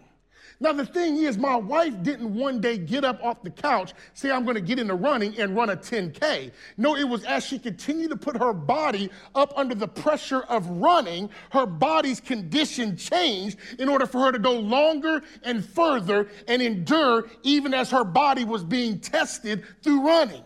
Now, 0.62 0.73
the 0.73 0.87
thing 0.87 1.16
is, 1.16 1.37
my 1.37 1.57
wife 1.57 2.04
didn't 2.04 2.33
one 2.33 2.61
day 2.61 2.78
get 2.78 3.04
up 3.04 3.21
off 3.21 3.42
the 3.42 3.50
couch, 3.50 3.95
say, 4.14 4.31
I'm 4.31 4.45
going 4.45 4.54
to 4.54 4.61
get 4.61 4.78
into 4.78 4.95
running 4.95 5.37
and 5.37 5.57
run 5.57 5.71
a 5.71 5.76
10K. 5.76 6.52
No, 6.76 6.95
it 6.95 7.02
was 7.02 7.25
as 7.25 7.45
she 7.45 7.59
continued 7.59 8.11
to 8.11 8.16
put 8.16 8.37
her 8.37 8.52
body 8.52 9.11
up 9.35 9.52
under 9.57 9.75
the 9.75 9.88
pressure 9.88 10.42
of 10.42 10.64
running, 10.69 11.31
her 11.50 11.66
body's 11.66 12.21
condition 12.21 12.97
changed 12.97 13.59
in 13.81 13.88
order 13.88 14.07
for 14.07 14.21
her 14.21 14.31
to 14.31 14.38
go 14.38 14.52
longer 14.52 15.25
and 15.42 15.64
further 15.64 16.28
and 16.47 16.62
endure, 16.62 17.28
even 17.42 17.75
as 17.75 17.90
her 17.90 18.04
body 18.04 18.45
was 18.45 18.62
being 18.62 19.00
tested 19.00 19.64
through 19.83 20.07
running. 20.07 20.45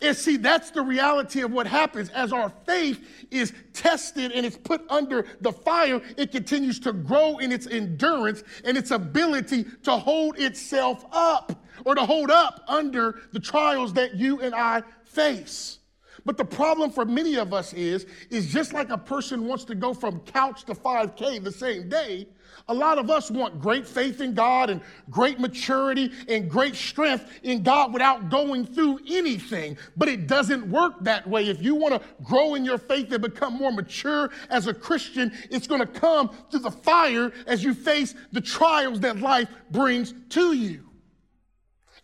And 0.00 0.16
see, 0.16 0.36
that's 0.36 0.70
the 0.70 0.82
reality 0.82 1.42
of 1.42 1.52
what 1.52 1.66
happens. 1.66 2.08
As 2.10 2.32
our 2.32 2.50
faith 2.66 3.26
is 3.30 3.52
tested 3.72 4.32
and 4.32 4.46
it's 4.46 4.56
put 4.56 4.82
under 4.90 5.26
the 5.40 5.52
fire, 5.52 6.00
it 6.16 6.32
continues 6.32 6.78
to 6.80 6.92
grow 6.92 7.38
in 7.38 7.52
its 7.52 7.66
endurance 7.66 8.42
and 8.64 8.76
its 8.76 8.90
ability 8.90 9.64
to 9.82 9.92
hold 9.92 10.38
itself 10.38 11.04
up 11.12 11.64
or 11.84 11.94
to 11.94 12.04
hold 12.04 12.30
up 12.30 12.64
under 12.68 13.20
the 13.32 13.40
trials 13.40 13.92
that 13.94 14.14
you 14.14 14.40
and 14.40 14.54
I 14.54 14.82
face. 15.04 15.78
But 16.24 16.36
the 16.36 16.44
problem 16.44 16.90
for 16.90 17.04
many 17.04 17.36
of 17.36 17.54
us 17.54 17.72
is, 17.72 18.06
is 18.30 18.52
just 18.52 18.72
like 18.72 18.90
a 18.90 18.98
person 18.98 19.46
wants 19.46 19.64
to 19.66 19.76
go 19.76 19.94
from 19.94 20.20
couch 20.20 20.64
to 20.64 20.74
5K 20.74 21.42
the 21.42 21.52
same 21.52 21.88
day, 21.88 22.26
a 22.68 22.74
lot 22.74 22.98
of 22.98 23.10
us 23.10 23.30
want 23.30 23.60
great 23.60 23.86
faith 23.86 24.20
in 24.20 24.34
God 24.34 24.70
and 24.70 24.80
great 25.08 25.38
maturity 25.38 26.10
and 26.28 26.50
great 26.50 26.74
strength 26.74 27.24
in 27.44 27.62
God 27.62 27.92
without 27.92 28.28
going 28.28 28.66
through 28.66 28.98
anything. 29.08 29.78
But 29.96 30.08
it 30.08 30.26
doesn't 30.26 30.68
work 30.68 30.94
that 31.02 31.26
way. 31.28 31.48
If 31.48 31.62
you 31.62 31.76
want 31.76 31.94
to 31.94 32.08
grow 32.24 32.54
in 32.54 32.64
your 32.64 32.78
faith 32.78 33.12
and 33.12 33.22
become 33.22 33.54
more 33.54 33.70
mature 33.70 34.30
as 34.50 34.66
a 34.66 34.74
Christian, 34.74 35.32
it's 35.50 35.68
going 35.68 35.80
to 35.80 35.86
come 35.86 36.30
through 36.50 36.60
the 36.60 36.70
fire 36.70 37.32
as 37.46 37.62
you 37.62 37.72
face 37.72 38.14
the 38.32 38.40
trials 38.40 38.98
that 39.00 39.18
life 39.18 39.48
brings 39.70 40.12
to 40.30 40.52
you. 40.52 40.85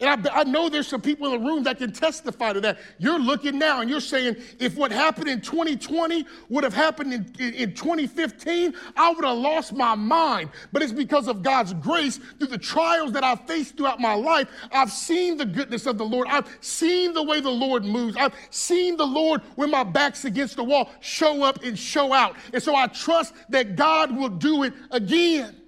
And 0.02 0.26
I, 0.26 0.40
I, 0.40 0.44
know 0.44 0.68
there's 0.68 0.88
some 0.88 1.00
people 1.00 1.32
in 1.32 1.40
the 1.40 1.48
room 1.48 1.62
that 1.62 1.78
can 1.78 1.92
testify 1.92 2.52
to 2.52 2.60
that. 2.62 2.78
You're 2.98 3.20
looking 3.20 3.56
now 3.56 3.82
and 3.82 3.88
you're 3.88 4.00
saying, 4.00 4.34
if 4.58 4.76
what 4.76 4.90
happened 4.90 5.28
in 5.28 5.40
2020 5.40 6.26
would 6.48 6.64
have 6.64 6.74
happened 6.74 7.12
in, 7.12 7.32
in, 7.38 7.54
in 7.54 7.74
2015, 7.74 8.74
I 8.96 9.10
would 9.10 9.24
have 9.24 9.38
lost 9.38 9.72
my 9.72 9.94
mind. 9.94 10.50
But 10.72 10.82
it's 10.82 10.92
because 10.92 11.28
of 11.28 11.44
God's 11.44 11.72
grace 11.74 12.18
through 12.18 12.48
the 12.48 12.58
trials 12.58 13.12
that 13.12 13.22
I've 13.22 13.46
faced 13.46 13.76
throughout 13.76 14.00
my 14.00 14.14
life. 14.14 14.48
I've 14.72 14.90
seen 14.90 15.36
the 15.36 15.46
goodness 15.46 15.86
of 15.86 15.98
the 15.98 16.04
Lord. 16.04 16.26
I've 16.28 16.48
seen 16.60 17.12
the 17.12 17.22
way 17.22 17.40
the 17.40 17.50
Lord 17.50 17.84
moves. 17.84 18.16
I've 18.16 18.34
seen 18.50 18.96
the 18.96 19.06
Lord, 19.06 19.42
when 19.54 19.70
my 19.70 19.84
back's 19.84 20.24
against 20.24 20.56
the 20.56 20.64
wall, 20.64 20.90
show 20.98 21.44
up 21.44 21.62
and 21.62 21.78
show 21.78 22.12
out. 22.12 22.34
And 22.52 22.60
so 22.60 22.74
I 22.74 22.88
trust 22.88 23.34
that 23.50 23.76
God 23.76 24.16
will 24.16 24.30
do 24.30 24.64
it 24.64 24.72
again. 24.90 25.61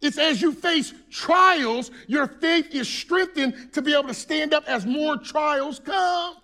It's 0.00 0.18
as 0.18 0.40
you 0.40 0.52
face 0.52 0.94
trials, 1.10 1.90
your 2.06 2.26
faith 2.26 2.74
is 2.74 2.88
strengthened 2.88 3.72
to 3.72 3.82
be 3.82 3.92
able 3.92 4.08
to 4.08 4.14
stand 4.14 4.54
up 4.54 4.64
as 4.68 4.86
more 4.86 5.16
trials 5.16 5.80
come. 5.80 6.36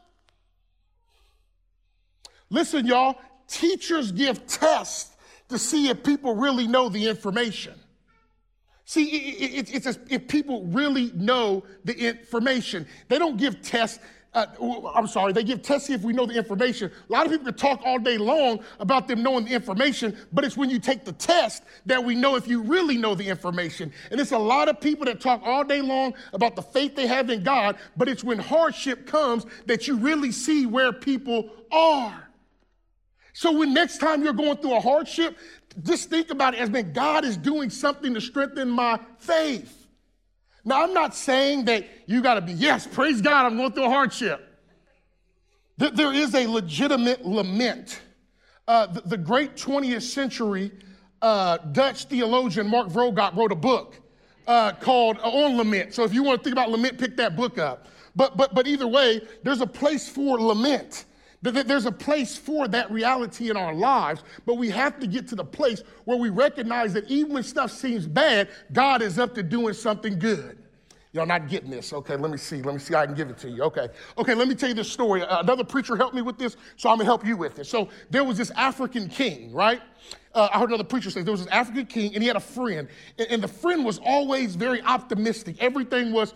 Listen, 2.51 2.87
y'all, 2.87 3.17
teachers 3.49 4.13
give 4.13 4.47
tests 4.47 5.17
to 5.49 5.59
see 5.59 5.89
if 5.89 6.03
people 6.03 6.35
really 6.35 6.67
know 6.67 6.89
the 6.89 7.07
information. 7.09 7.75
See, 8.87 9.05
it, 9.05 9.69
it, 9.69 9.75
it's 9.75 9.99
if 10.11 10.29
people 10.29 10.65
really 10.67 11.11
know 11.15 11.65
the 11.85 11.95
information. 11.95 12.87
They 13.09 13.19
don't 13.19 13.37
give 13.37 13.63
tests 13.63 13.99
uh, 14.35 14.47
I'm 14.95 15.07
sorry, 15.07 15.33
they 15.33 15.45
give 15.45 15.63
tests 15.63 15.89
if 15.91 16.03
we 16.03 16.13
know 16.13 16.27
the 16.27 16.35
information. 16.35 16.91
A 17.09 17.13
lot 17.13 17.25
of 17.25 17.33
people 17.33 17.47
can 17.47 17.55
talk 17.55 17.81
all 17.85 17.99
day 17.99 18.19
long 18.19 18.61
about 18.81 19.07
them 19.07 19.23
knowing 19.23 19.45
the 19.45 19.53
information, 19.53 20.17
but 20.33 20.45
it's 20.45 20.57
when 20.57 20.71
you 20.71 20.81
take 20.81 21.05
the 21.05 21.13
test 21.13 21.63
that 21.87 22.03
we 22.03 22.17
know 22.17 22.35
if 22.35 22.49
you 22.49 22.61
really 22.61 22.97
know 22.97 23.15
the 23.15 23.27
information. 23.27 23.93
And 24.11 24.21
it's 24.21 24.33
a 24.33 24.39
lot 24.39 24.69
of 24.69 24.81
people 24.81 25.05
that 25.07 25.21
talk 25.21 25.41
all 25.45 25.63
day 25.63 25.81
long 25.81 26.15
about 26.33 26.57
the 26.57 26.63
faith 26.63 26.97
they 26.97 27.07
have 27.07 27.31
in 27.31 27.45
God, 27.45 27.77
but 27.97 28.09
it's 28.09 28.25
when 28.25 28.39
hardship 28.39 29.07
comes 29.07 29.47
that 29.67 29.87
you 29.87 29.97
really 29.97 30.33
see 30.33 30.67
where 30.67 30.93
people 30.93 31.51
are. 31.71 32.29
So 33.35 33.53
when 33.53 33.73
next 33.73 33.99
time 33.99 34.25
you're 34.25 34.33
going 34.33 34.57
through 34.57 34.77
a 34.77 34.81
hardship, 34.81 35.37
just 35.83 36.11
think 36.11 36.31
about 36.31 36.55
it 36.55 36.61
as 36.61 36.71
man, 36.71 36.93
God 36.93 37.25
is 37.25 37.37
doing 37.37 37.71
something 37.71 38.15
to 38.15 38.21
strengthen 38.21 38.69
my 38.71 38.99
faith. 39.19 39.84
Now, 40.65 40.83
I'm 40.83 40.95
not 40.95 41.15
saying 41.15 41.67
that 41.67 41.87
you 42.07 42.23
got 42.23 42.35
to 42.35 42.41
be, 42.41 42.53
yes, 42.53 42.87
praise 42.87 43.21
God, 43.21 43.47
I'm 43.47 43.57
going 43.57 43.73
through 43.73 43.85
a 43.85 43.91
hardship. 43.91 44.41
There 45.77 46.13
is 46.13 46.35
a 46.35 46.47
legitimate 46.47 47.27
lament. 47.27 48.01
Uh, 48.67 48.87
the, 48.87 49.01
the, 49.03 49.17
great 49.19 49.57
20th 49.57 50.03
century 50.03 50.73
uh, 51.21 51.59
Dutch 51.73 52.05
theologian 52.05 52.67
Mark 52.67 52.89
Vroegop 52.89 53.37
wrote 53.37 53.53
a 53.53 53.57
book 53.57 54.01
uh, 54.47 54.73
called 54.73 55.19
uh, 55.19 55.29
On 55.29 55.57
Lament. 55.57 55.93
So 55.93 56.05
if 56.05 56.15
you 56.15 56.23
want 56.23 56.41
to 56.41 56.45
think 56.45 56.55
about 56.55 56.71
lament, 56.71 56.99
pick 56.99 57.17
that 57.17 57.37
book 57.37 57.59
up. 57.59 57.89
But, 58.17 58.37
but, 58.37 58.55
but 58.55 58.67
either 58.67 58.87
way, 58.87 59.21
there's 59.43 59.61
a 59.61 59.67
place 59.67 60.09
for 60.09 60.41
lament. 60.41 61.05
There's 61.53 61.85
a 61.85 61.93
place 61.93 62.39
for 62.39 62.69
that 62.69 62.91
reality 62.91 63.51
in 63.51 63.57
our 63.57 63.75
lives, 63.75 64.23
but 64.47 64.55
we 64.55 64.71
have 64.71 64.99
to 65.01 65.07
get 65.07 65.29
to 65.29 65.35
the 65.35 65.45
place 65.45 65.83
where 66.05 66.17
we 66.17 66.31
recognize 66.31 66.95
that 66.95 67.11
even 67.11 67.35
when 67.35 67.43
stuff 67.43 67.71
seems 67.71 68.07
bad, 68.07 68.49
God 68.73 69.03
is 69.03 69.19
up 69.19 69.35
to 69.35 69.43
doing 69.43 69.75
something 69.75 70.19
good. 70.19 70.59
Y'all 71.15 71.27
not 71.27 71.49
getting 71.49 71.71
this. 71.71 71.93
Okay, 71.93 72.17
let 72.17 72.29
me 72.29 72.37
see. 72.37 72.61
Let 72.61 72.75
me 72.75 72.81
see. 72.81 72.93
I 72.97 73.07
can 73.07 73.15
give 73.15 73.31
it 73.31 73.39
to 73.39 73.49
you. 73.49 73.63
Okay. 73.63 73.87
Okay, 74.19 74.35
let 74.35 74.49
me 74.49 74.57
tell 74.57 74.69
you 74.69 74.75
this 74.75 74.91
story. 74.91 75.23
Uh, 75.23 75.43
another 75.43 75.63
preacher 75.63 75.95
helped 75.95 76.13
me 76.13 76.23
with 76.23 76.39
this, 76.39 76.57
so 76.77 76.89
I'm 76.89 76.97
going 76.97 77.05
to 77.05 77.11
help 77.11 77.25
you 77.25 77.37
with 77.37 77.57
it. 77.61 77.67
So 77.67 77.89
there 78.11 78.25
was 78.25 78.37
this 78.37 78.51
African 78.53 79.09
king, 79.09 79.53
right? 79.53 79.81
Uh, 80.35 80.49
I 80.53 80.59
heard 80.59 80.71
another 80.71 80.83
preacher 80.83 81.11
say 81.11 81.23
there 81.23 81.31
was 81.31 81.45
this 81.45 81.53
African 81.53 81.87
king, 81.87 82.15
and 82.15 82.23
he 82.23 82.27
had 82.27 82.37
a 82.37 82.41
friend. 82.41 82.89
And, 83.17 83.29
and 83.31 83.41
the 83.41 83.49
friend 83.49 83.85
was 83.85 84.01
always 84.05 84.57
very 84.57 84.83
optimistic. 84.83 85.55
Everything 85.61 86.11
was 86.11 86.35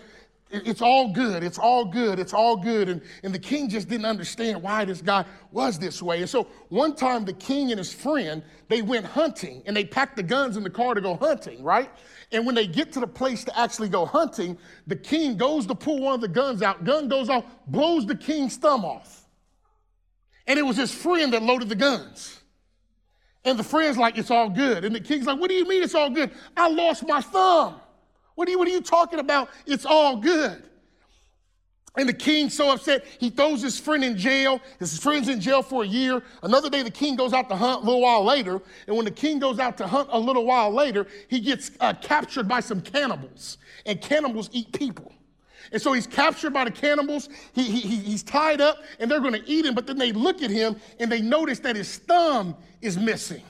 it's 0.50 0.81
all 0.81 1.12
good. 1.12 1.45
It's 1.45 1.59
all 1.59 1.85
good. 1.85 2.19
It's 2.19 2.33
all 2.33 2.57
good. 2.57 2.88
And, 2.88 3.02
and 3.23 3.35
the 3.35 3.38
king 3.38 3.69
just 3.69 3.88
didn't 3.88 4.07
understand 4.07 4.62
why 4.62 4.85
this 4.85 5.02
guy 5.02 5.25
was 5.52 5.78
this 5.78 6.02
way. 6.02 6.21
And 6.21 6.28
so 6.28 6.47
one 6.69 6.95
time 6.97 7.25
the 7.25 7.35
king 7.35 7.71
and 7.71 7.78
his 7.78 7.93
friend, 7.93 8.43
they 8.69 8.81
went 8.81 9.05
hunting 9.05 9.62
and 9.67 9.76
they 9.76 9.85
packed 9.85 10.17
the 10.17 10.23
guns 10.23 10.57
in 10.57 10.62
the 10.62 10.71
car 10.71 10.95
to 10.95 11.00
go 11.02 11.17
hunting, 11.17 11.62
right? 11.62 11.90
And 12.33 12.47
when 12.47 12.55
they 12.55 12.67
get 12.67 12.93
to 12.93 13.00
the 13.00 13.07
place 13.07 13.45
to 13.45 13.59
actually 13.59 13.90
go 13.90 14.07
hunting, 14.07 14.57
the 14.87 14.97
king 14.97 15.37
goes 15.37 15.67
to 15.67 15.75
pull 15.75 16.00
one 16.00 16.14
of 16.14 16.21
the 16.23 16.28
guns 16.28 16.62
out. 16.62 16.85
Gun 16.85 17.09
goes 17.09 17.28
off, 17.28 17.45
blows 17.67 18.07
the 18.07 18.17
king's 18.17 18.57
thumb 18.57 18.85
off. 18.85 19.26
And 20.47 20.59
it 20.59 20.62
was 20.62 20.78
his 20.78 20.93
friend 20.93 21.33
that 21.35 21.43
loaded 21.43 21.69
the 21.69 21.76
guns. 21.76 22.40
And 23.45 23.59
the 23.59 23.64
friend's 23.64 23.99
like, 23.99 24.17
it's 24.17 24.31
all 24.31 24.49
good. 24.49 24.85
And 24.85 24.95
the 24.95 25.00
king's 25.00 25.26
like, 25.26 25.38
what 25.38 25.50
do 25.50 25.55
you 25.55 25.69
mean 25.69 25.83
it's 25.83 25.95
all 25.95 26.11
good? 26.11 26.31
I 26.57 26.69
lost 26.69 27.07
my 27.07 27.21
thumb. 27.21 27.81
What 28.38 28.47
are 28.47 28.52
you, 28.52 28.59
what 28.61 28.68
are 28.68 28.71
you 28.71 28.80
talking 28.80 29.18
about? 29.18 29.50
It's 29.66 29.85
all 29.85 30.16
good. 30.16 30.62
And 31.97 32.09
the 32.09 32.12
king's 32.12 32.57
so 32.57 32.71
upset, 32.71 33.04
he 33.18 33.30
throws 33.30 33.61
his 33.61 33.80
friend 33.80 34.04
in 34.04 34.16
jail. 34.16 34.61
His 34.78 34.97
friend's 34.97 35.28
in 35.28 35.40
jail 35.40 35.61
for 35.61 35.83
a 35.83 35.87
year. 35.88 36.23
Another 36.45 36.71
day, 36.71 36.85
the 36.85 36.90
king 36.92 37.16
goes 37.16 37.33
out 37.33 37.49
to 37.49 37.57
hunt 37.57 37.83
a 37.83 37.85
little 37.85 38.00
while 38.00 38.23
later. 38.23 38.62
And 38.87 38.95
when 38.95 39.04
the 39.04 39.11
king 39.11 39.40
goes 39.40 39.59
out 39.59 39.76
to 39.78 39.88
hunt 39.88 40.09
a 40.12 40.18
little 40.21 40.45
while 40.45 40.71
later, 40.71 41.09
he 41.26 41.40
gets 41.40 41.73
uh, 41.80 41.95
captured 41.95 42.47
by 42.47 42.61
some 42.61 42.80
cannibals. 42.80 43.59
And 43.87 44.00
cannibals 44.00 44.50
eat 44.52 44.73
people. 44.73 45.12
And 45.73 45.83
so 45.83 45.92
he's 45.92 46.07
captured 46.07 46.52
by 46.52 46.62
the 46.62 46.71
cannibals. 46.71 47.28
He, 47.54 47.64
he, 47.64 47.97
he's 47.97 48.23
tied 48.23 48.61
up 48.61 48.78
and 49.00 49.11
they're 49.11 49.18
going 49.18 49.35
to 49.35 49.50
eat 49.50 49.66
him. 49.66 49.75
But 49.75 49.88
then 49.88 49.99
they 49.99 50.12
look 50.12 50.42
at 50.42 50.50
him 50.52 50.76
and 51.00 51.11
they 51.11 51.21
notice 51.21 51.59
that 51.59 51.75
his 51.75 51.97
thumb 51.97 52.54
is 52.80 52.97
missing. 52.97 53.42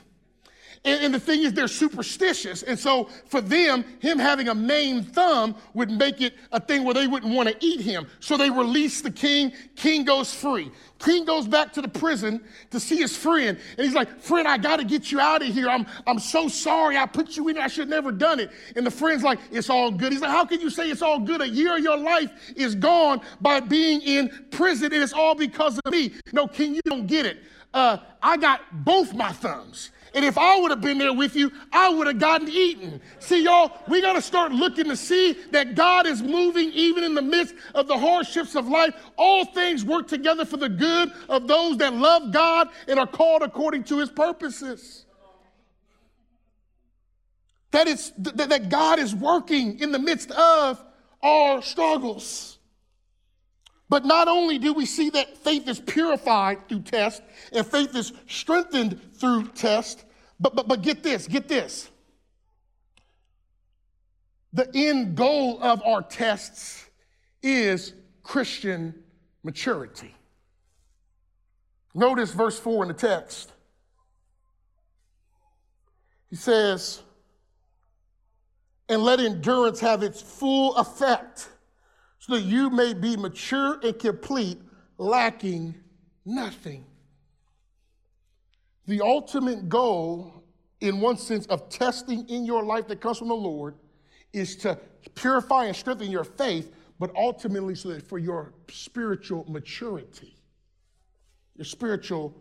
And, 0.85 1.05
and, 1.05 1.13
the 1.13 1.19
thing 1.19 1.43
is, 1.43 1.51
they're 1.51 1.67
superstitious. 1.67 2.63
And 2.63 2.79
so 2.79 3.09
for 3.27 3.41
them, 3.41 3.83
him 3.99 4.17
having 4.17 4.47
a 4.47 4.55
maimed 4.55 5.13
thumb 5.13 5.55
would 5.73 5.91
make 5.91 6.21
it 6.21 6.35
a 6.53 6.59
thing 6.59 6.85
where 6.85 6.93
they 6.93 7.05
wouldn't 7.05 7.33
want 7.33 7.49
to 7.49 7.55
eat 7.59 7.81
him. 7.81 8.07
So 8.21 8.37
they 8.37 8.49
release 8.49 9.01
the 9.01 9.11
king. 9.11 9.51
King 9.75 10.05
goes 10.05 10.33
free. 10.33 10.71
King 10.99 11.25
goes 11.25 11.47
back 11.47 11.73
to 11.73 11.81
the 11.81 11.87
prison 11.89 12.41
to 12.71 12.79
see 12.79 12.97
his 12.97 13.15
friend. 13.15 13.59
And 13.77 13.85
he's 13.85 13.93
like, 13.93 14.21
Friend, 14.21 14.47
I 14.47 14.57
got 14.57 14.77
to 14.77 14.85
get 14.85 15.11
you 15.11 15.19
out 15.19 15.41
of 15.41 15.49
here. 15.49 15.67
I'm, 15.67 15.85
I'm 16.07 16.19
so 16.19 16.47
sorry. 16.47 16.95
I 16.97 17.05
put 17.05 17.35
you 17.35 17.49
in. 17.49 17.57
I 17.57 17.67
should 17.67 17.81
have 17.81 17.89
never 17.89 18.11
done 18.13 18.39
it. 18.39 18.49
And 18.77 18.85
the 18.85 18.91
friend's 18.91 19.23
like, 19.23 19.39
It's 19.51 19.69
all 19.69 19.91
good. 19.91 20.13
He's 20.13 20.21
like, 20.21 20.31
How 20.31 20.45
can 20.45 20.61
you 20.61 20.69
say 20.69 20.89
it's 20.89 21.01
all 21.01 21.19
good? 21.19 21.41
A 21.41 21.49
year 21.49 21.75
of 21.75 21.83
your 21.83 21.97
life 21.97 22.31
is 22.55 22.73
gone 22.75 23.19
by 23.41 23.59
being 23.59 24.01
in 24.01 24.47
prison, 24.51 24.93
and 24.93 25.03
it's 25.03 25.13
all 25.13 25.35
because 25.35 25.77
of 25.77 25.91
me. 25.91 26.13
No, 26.31 26.47
King, 26.47 26.75
you 26.75 26.81
don't 26.85 27.05
get 27.05 27.25
it. 27.25 27.43
Uh, 27.73 27.97
I 28.21 28.37
got 28.37 28.61
both 28.71 29.13
my 29.13 29.31
thumbs. 29.31 29.91
And 30.13 30.25
if 30.25 30.37
I 30.37 30.59
would 30.59 30.71
have 30.71 30.81
been 30.81 30.97
there 30.97 31.13
with 31.13 31.35
you, 31.35 31.51
I 31.71 31.89
would 31.89 32.07
have 32.07 32.19
gotten 32.19 32.47
eaten. 32.49 33.01
See, 33.19 33.43
y'all, 33.43 33.71
we 33.87 34.01
got 34.01 34.13
to 34.13 34.21
start 34.21 34.51
looking 34.51 34.85
to 34.85 34.95
see 34.95 35.33
that 35.51 35.75
God 35.75 36.07
is 36.07 36.21
moving 36.21 36.71
even 36.73 37.03
in 37.03 37.15
the 37.15 37.21
midst 37.21 37.55
of 37.75 37.87
the 37.87 37.97
hardships 37.97 38.55
of 38.55 38.67
life. 38.67 38.93
All 39.17 39.45
things 39.45 39.83
work 39.83 40.07
together 40.07 40.45
for 40.45 40.57
the 40.57 40.69
good 40.69 41.11
of 41.27 41.47
those 41.47 41.77
that 41.77 41.93
love 41.93 42.31
God 42.31 42.69
and 42.87 42.99
are 42.99 43.07
called 43.07 43.41
according 43.41 43.83
to 43.85 43.99
his 43.99 44.09
purposes. 44.09 45.05
That, 47.71 47.87
it's, 47.87 48.11
that 48.17 48.69
God 48.69 48.99
is 48.99 49.13
working 49.15 49.79
in 49.79 49.91
the 49.91 49.99
midst 49.99 50.31
of 50.31 50.83
our 51.21 51.61
struggles. 51.61 52.58
But 53.89 54.05
not 54.05 54.27
only 54.27 54.59
do 54.59 54.71
we 54.73 54.85
see 54.85 55.09
that 55.09 55.37
faith 55.37 55.67
is 55.67 55.79
purified 55.79 56.69
through 56.69 56.81
test 56.81 57.23
and 57.51 57.65
faith 57.65 57.95
is 57.95 58.13
strengthened 58.27 58.99
through 59.15 59.47
test, 59.49 60.05
but, 60.39 60.55
but, 60.55 60.67
but 60.67 60.83
get 60.83 61.01
this, 61.01 61.27
get 61.27 61.47
this. 61.47 61.89
The 64.53 64.69
end 64.73 65.15
goal 65.15 65.61
of 65.61 65.81
our 65.83 66.03
tests 66.03 66.85
is 67.41 67.93
Christian 68.23 68.93
maturity. 69.43 70.13
Notice 71.95 72.31
verse 72.31 72.59
4 72.59 72.83
in 72.83 72.87
the 72.89 72.93
text. 72.93 73.51
He 76.29 76.35
says, 76.35 77.01
and 78.87 79.03
let 79.03 79.19
endurance 79.19 79.79
have 79.79 80.03
its 80.03 80.21
full 80.21 80.75
effect 80.75 81.49
that 82.29 82.41
you 82.41 82.69
may 82.69 82.93
be 82.93 83.17
mature 83.17 83.79
and 83.83 83.97
complete, 83.97 84.59
lacking 84.97 85.75
nothing. 86.25 86.85
The 88.87 89.01
ultimate 89.01 89.69
goal, 89.69 90.43
in 90.81 90.99
one 90.99 91.17
sense, 91.17 91.45
of 91.47 91.69
testing 91.69 92.27
in 92.29 92.45
your 92.45 92.63
life 92.63 92.87
that 92.87 93.01
comes 93.01 93.19
from 93.19 93.27
the 93.27 93.35
Lord 93.35 93.75
is 94.33 94.55
to 94.57 94.79
purify 95.15 95.65
and 95.65 95.75
strengthen 95.75 96.09
your 96.09 96.23
faith, 96.23 96.73
but 96.99 97.11
ultimately 97.15 97.75
so 97.75 97.89
that 97.89 98.07
for 98.07 98.17
your 98.17 98.53
spiritual 98.69 99.45
maturity. 99.47 100.35
Your 101.55 101.65
spiritual 101.65 102.35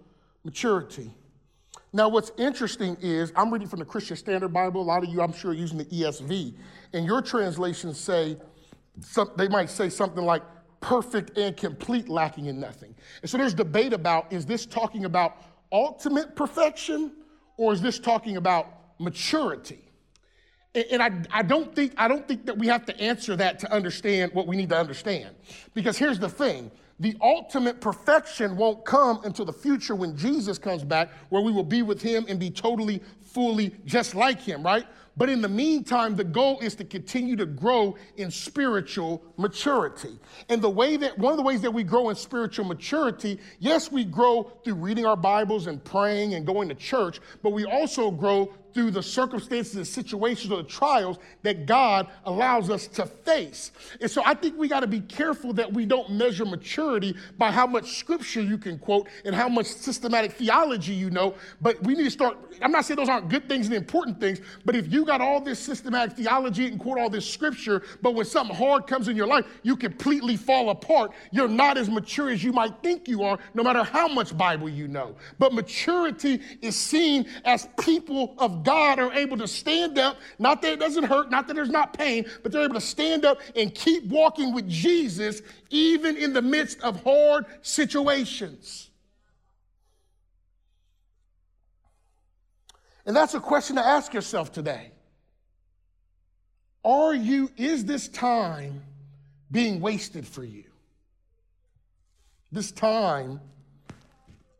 maturity. 0.44 1.14
Now, 1.92 2.08
what's 2.08 2.32
interesting 2.38 2.96
is 3.00 3.32
I'm 3.34 3.50
reading 3.52 3.68
from 3.68 3.78
the 3.78 3.84
Christian 3.84 4.16
Standard 4.16 4.52
Bible. 4.52 4.82
A 4.82 4.84
lot 4.84 5.02
of 5.02 5.08
you, 5.08 5.22
I'm 5.22 5.32
sure, 5.32 5.52
are 5.52 5.54
using 5.54 5.78
the 5.78 5.86
ESV. 5.86 6.54
And 6.92 7.06
your 7.06 7.22
translations 7.22 7.98
say, 7.98 8.36
some, 9.00 9.30
they 9.36 9.48
might 9.48 9.70
say 9.70 9.88
something 9.88 10.24
like 10.24 10.42
perfect 10.80 11.36
and 11.36 11.56
complete, 11.56 12.08
lacking 12.08 12.46
in 12.46 12.60
nothing. 12.60 12.94
And 13.22 13.30
so 13.30 13.38
there's 13.38 13.54
debate 13.54 13.92
about 13.92 14.32
is 14.32 14.46
this 14.46 14.66
talking 14.66 15.04
about 15.04 15.42
ultimate 15.72 16.36
perfection 16.36 17.12
or 17.56 17.72
is 17.72 17.80
this 17.80 17.98
talking 17.98 18.36
about 18.36 18.66
maturity? 18.98 19.80
And 20.74 21.02
I, 21.02 21.10
I, 21.30 21.42
don't 21.42 21.74
think, 21.74 21.94
I 21.96 22.08
don't 22.08 22.26
think 22.28 22.46
that 22.46 22.56
we 22.56 22.68
have 22.68 22.84
to 22.86 23.00
answer 23.00 23.34
that 23.36 23.58
to 23.60 23.72
understand 23.72 24.32
what 24.32 24.46
we 24.46 24.56
need 24.56 24.68
to 24.68 24.78
understand. 24.78 25.34
Because 25.74 25.96
here's 25.96 26.18
the 26.18 26.28
thing 26.28 26.70
the 27.00 27.16
ultimate 27.20 27.80
perfection 27.80 28.56
won't 28.56 28.84
come 28.84 29.20
until 29.24 29.44
the 29.44 29.52
future 29.52 29.94
when 29.94 30.16
Jesus 30.16 30.58
comes 30.58 30.82
back, 30.82 31.10
where 31.28 31.42
we 31.42 31.52
will 31.52 31.62
be 31.62 31.82
with 31.82 32.02
him 32.02 32.26
and 32.28 32.40
be 32.40 32.50
totally, 32.50 33.02
fully 33.22 33.74
just 33.84 34.14
like 34.14 34.40
him, 34.40 34.62
right? 34.62 34.86
But 35.16 35.28
in 35.28 35.42
the 35.42 35.48
meantime, 35.48 36.14
the 36.14 36.22
goal 36.22 36.60
is 36.60 36.76
to 36.76 36.84
continue 36.84 37.34
to 37.36 37.46
grow 37.46 37.96
in 38.18 38.30
spiritual 38.30 39.20
maturity. 39.36 40.16
And 40.48 40.62
the 40.62 40.70
way 40.70 40.96
that, 40.96 41.18
one 41.18 41.32
of 41.32 41.36
the 41.36 41.42
ways 41.42 41.60
that 41.62 41.72
we 41.72 41.82
grow 41.82 42.10
in 42.10 42.16
spiritual 42.16 42.64
maturity, 42.64 43.40
yes, 43.58 43.90
we 43.90 44.04
grow 44.04 44.52
through 44.64 44.74
reading 44.74 45.06
our 45.06 45.16
Bibles 45.16 45.66
and 45.66 45.82
praying 45.82 46.34
and 46.34 46.46
going 46.46 46.68
to 46.68 46.74
church, 46.76 47.20
but 47.42 47.50
we 47.50 47.64
also 47.64 48.12
grow 48.12 48.54
through 48.78 48.92
the 48.92 49.02
circumstances 49.02 49.74
and 49.74 49.84
situations 49.84 50.52
or 50.52 50.58
the 50.58 50.68
trials 50.68 51.18
that 51.42 51.66
God 51.66 52.06
allows 52.24 52.70
us 52.70 52.86
to 52.86 53.06
face. 53.06 53.72
And 54.00 54.08
so 54.08 54.22
I 54.24 54.34
think 54.34 54.56
we 54.56 54.68
got 54.68 54.80
to 54.80 54.86
be 54.86 55.00
careful 55.00 55.52
that 55.54 55.72
we 55.72 55.84
don't 55.84 56.12
measure 56.12 56.44
maturity 56.44 57.16
by 57.38 57.50
how 57.50 57.66
much 57.66 57.98
scripture 57.98 58.40
you 58.40 58.56
can 58.56 58.78
quote 58.78 59.08
and 59.24 59.34
how 59.34 59.48
much 59.48 59.66
systematic 59.66 60.30
theology 60.30 60.94
you 60.94 61.10
know, 61.10 61.34
but 61.60 61.82
we 61.82 61.94
need 61.96 62.04
to 62.04 62.10
start. 62.12 62.38
I'm 62.62 62.70
not 62.70 62.84
saying 62.84 62.98
those 62.98 63.08
aren't 63.08 63.28
good 63.28 63.48
things 63.48 63.66
and 63.66 63.74
important 63.74 64.20
things, 64.20 64.40
but 64.64 64.76
if 64.76 64.92
you 64.92 65.04
got 65.04 65.20
all 65.20 65.40
this 65.40 65.58
systematic 65.58 66.16
theology 66.16 66.68
and 66.68 66.78
quote 66.78 67.00
all 67.00 67.10
this 67.10 67.28
scripture, 67.28 67.82
but 68.00 68.14
when 68.14 68.26
something 68.26 68.54
hard 68.54 68.86
comes 68.86 69.08
in 69.08 69.16
your 69.16 69.26
life, 69.26 69.44
you 69.64 69.74
completely 69.74 70.36
fall 70.36 70.70
apart. 70.70 71.10
You're 71.32 71.48
not 71.48 71.78
as 71.78 71.90
mature 71.90 72.30
as 72.30 72.44
you 72.44 72.52
might 72.52 72.80
think 72.80 73.08
you 73.08 73.24
are, 73.24 73.40
no 73.54 73.64
matter 73.64 73.82
how 73.82 74.06
much 74.06 74.36
Bible 74.38 74.68
you 74.68 74.86
know. 74.86 75.16
But 75.40 75.52
maturity 75.52 76.40
is 76.62 76.76
seen 76.76 77.26
as 77.44 77.66
people 77.76 78.36
of 78.38 78.62
God 78.62 78.67
are 78.68 79.12
able 79.12 79.36
to 79.38 79.48
stand 79.48 79.98
up, 79.98 80.16
not 80.38 80.62
that 80.62 80.72
it 80.72 80.80
doesn't 80.80 81.04
hurt, 81.04 81.30
not 81.30 81.46
that 81.46 81.54
there's 81.54 81.70
not 81.70 81.96
pain, 81.96 82.26
but 82.42 82.52
they're 82.52 82.64
able 82.64 82.74
to 82.74 82.80
stand 82.80 83.24
up 83.24 83.40
and 83.56 83.74
keep 83.74 84.04
walking 84.04 84.52
with 84.52 84.68
Jesus 84.68 85.42
even 85.70 86.16
in 86.16 86.32
the 86.32 86.42
midst 86.42 86.80
of 86.82 87.02
hard 87.02 87.46
situations. 87.62 88.90
And 93.06 93.16
that's 93.16 93.34
a 93.34 93.40
question 93.40 93.76
to 93.76 93.86
ask 93.86 94.12
yourself 94.12 94.52
today. 94.52 94.92
Are 96.84 97.14
you, 97.14 97.50
is 97.56 97.84
this 97.84 98.08
time 98.08 98.82
being 99.50 99.80
wasted 99.80 100.26
for 100.26 100.44
you? 100.44 100.64
This 102.52 102.70
time 102.70 103.40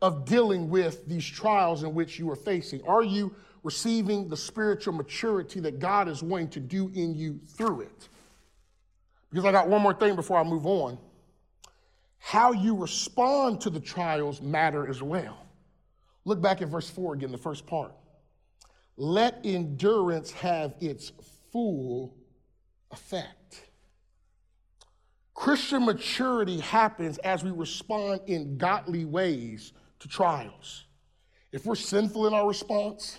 of 0.01 0.25
dealing 0.25 0.71
with 0.71 1.07
these 1.07 1.27
trials 1.27 1.83
in 1.83 1.95
which 1.95 2.19
you 2.19 2.31
are 2.31 2.37
facing? 2.37 2.83
Are 2.83 3.03
you 3.03 3.35
receiving 3.63 4.29
the 4.29 4.37
spiritual 4.37 4.95
maturity 4.95 5.61
that 5.61 5.79
God 5.79 6.09
is 6.09 6.23
wanting 6.23 6.51
to 6.51 6.61
do 6.61 6.91
in 6.95 7.15
you 7.15 7.41
through 7.57 7.83
it. 7.83 8.09
Because 9.31 9.45
I 9.45 9.53
got 9.53 9.69
one 9.69 9.83
more 9.83 9.95
thing 9.95 10.17
before 10.17 10.39
I 10.39 10.45
move 10.45 10.67
on. 10.67 10.99
How 12.19 12.53
you 12.53 12.77
respond 12.77 13.61
to 13.63 13.71
the 13.71 13.81
trials 13.81 14.41
matter 14.41 14.89
as 14.89 15.03
well. 15.03 15.39
Look 16.25 16.41
back 16.41 16.63
at 16.63 16.69
verse 16.69 16.91
4 16.91 17.15
again, 17.15 17.33
the 17.33 17.39
first 17.39 17.67
part. 17.67 17.93
Let 18.97 19.41
endurance 19.45 20.33
have 20.33 20.75
its 20.81 21.13
full 21.53 22.17
effect. 22.91 23.63
Christian 25.35 25.87
maturity 25.87 26.59
happens 26.59 27.19
as 27.19 27.45
we 27.45 27.51
respond 27.53 28.23
in 28.27 28.59
godly 28.59 29.05
ways 29.05 29.73
to 30.01 30.09
trials. 30.09 30.85
If 31.53 31.65
we're 31.65 31.77
sinful 31.77 32.27
in 32.27 32.35
our 32.35 32.47
response, 32.47 33.19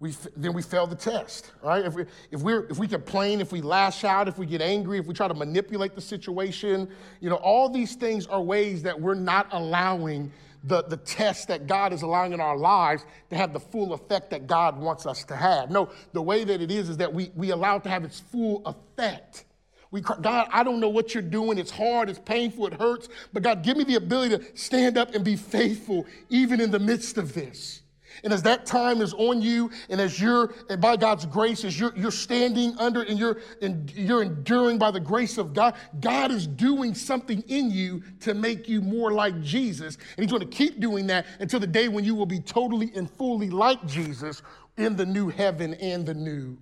we, 0.00 0.14
then 0.36 0.52
we 0.52 0.62
fail 0.62 0.86
the 0.86 0.94
test, 0.94 1.52
right? 1.62 1.84
If 1.84 1.94
we, 1.94 2.04
if, 2.30 2.40
we're, 2.40 2.66
if 2.66 2.78
we 2.78 2.86
complain, 2.86 3.40
if 3.40 3.50
we 3.50 3.60
lash 3.60 4.04
out, 4.04 4.28
if 4.28 4.38
we 4.38 4.46
get 4.46 4.62
angry, 4.62 4.98
if 4.98 5.06
we 5.06 5.14
try 5.14 5.26
to 5.26 5.34
manipulate 5.34 5.96
the 5.96 6.00
situation, 6.00 6.88
you 7.20 7.28
know, 7.28 7.36
all 7.36 7.68
these 7.68 7.96
things 7.96 8.26
are 8.26 8.40
ways 8.40 8.82
that 8.82 8.98
we're 9.00 9.14
not 9.14 9.48
allowing 9.50 10.32
the, 10.64 10.84
the 10.84 10.96
test 10.96 11.48
that 11.48 11.66
God 11.66 11.92
is 11.92 12.02
allowing 12.02 12.32
in 12.32 12.40
our 12.40 12.56
lives 12.56 13.04
to 13.30 13.36
have 13.36 13.52
the 13.52 13.60
full 13.60 13.92
effect 13.92 14.30
that 14.30 14.46
God 14.46 14.78
wants 14.78 15.04
us 15.04 15.24
to 15.24 15.36
have. 15.36 15.70
No, 15.70 15.90
the 16.12 16.22
way 16.22 16.44
that 16.44 16.60
it 16.60 16.70
is 16.70 16.88
is 16.88 16.96
that 16.98 17.12
we, 17.12 17.30
we 17.34 17.50
allow 17.50 17.76
it 17.76 17.82
to 17.84 17.88
have 17.88 18.04
its 18.04 18.20
full 18.20 18.62
effect. 18.66 19.46
We, 19.90 20.00
God, 20.02 20.48
I 20.52 20.62
don't 20.62 20.80
know 20.80 20.90
what 20.90 21.14
you're 21.14 21.22
doing. 21.22 21.58
It's 21.58 21.70
hard, 21.70 22.08
it's 22.08 22.18
painful, 22.18 22.66
it 22.66 22.74
hurts, 22.74 23.08
but 23.32 23.42
God, 23.42 23.62
give 23.62 23.76
me 23.76 23.84
the 23.84 23.94
ability 23.96 24.38
to 24.38 24.56
stand 24.56 24.98
up 24.98 25.14
and 25.14 25.24
be 25.24 25.34
faithful 25.34 26.06
even 26.28 26.60
in 26.60 26.70
the 26.70 26.78
midst 26.78 27.18
of 27.18 27.34
this. 27.34 27.82
And 28.24 28.32
as 28.32 28.42
that 28.42 28.66
time 28.66 29.00
is 29.00 29.14
on 29.14 29.40
you, 29.40 29.70
and 29.88 30.00
as 30.00 30.20
you're, 30.20 30.54
and 30.68 30.80
by 30.80 30.96
God's 30.96 31.26
grace, 31.26 31.64
as 31.64 31.78
you're, 31.78 31.92
you're 31.96 32.10
standing 32.10 32.74
under 32.78 33.02
and 33.02 33.18
you're, 33.18 33.40
and 33.62 33.90
you're 33.92 34.22
enduring 34.22 34.78
by 34.78 34.90
the 34.90 35.00
grace 35.00 35.38
of 35.38 35.54
God, 35.54 35.74
God 36.00 36.30
is 36.30 36.46
doing 36.46 36.94
something 36.94 37.42
in 37.48 37.70
you 37.70 38.02
to 38.20 38.34
make 38.34 38.68
you 38.68 38.80
more 38.80 39.12
like 39.12 39.40
Jesus. 39.42 39.96
And 39.96 40.24
He's 40.24 40.30
going 40.30 40.48
to 40.48 40.56
keep 40.56 40.80
doing 40.80 41.06
that 41.08 41.26
until 41.40 41.60
the 41.60 41.66
day 41.66 41.88
when 41.88 42.04
you 42.04 42.14
will 42.14 42.26
be 42.26 42.40
totally 42.40 42.92
and 42.94 43.10
fully 43.10 43.50
like 43.50 43.84
Jesus 43.86 44.42
in 44.76 44.96
the 44.96 45.06
new 45.06 45.28
heaven 45.28 45.74
and 45.74 46.06
the 46.06 46.14
new 46.14 46.58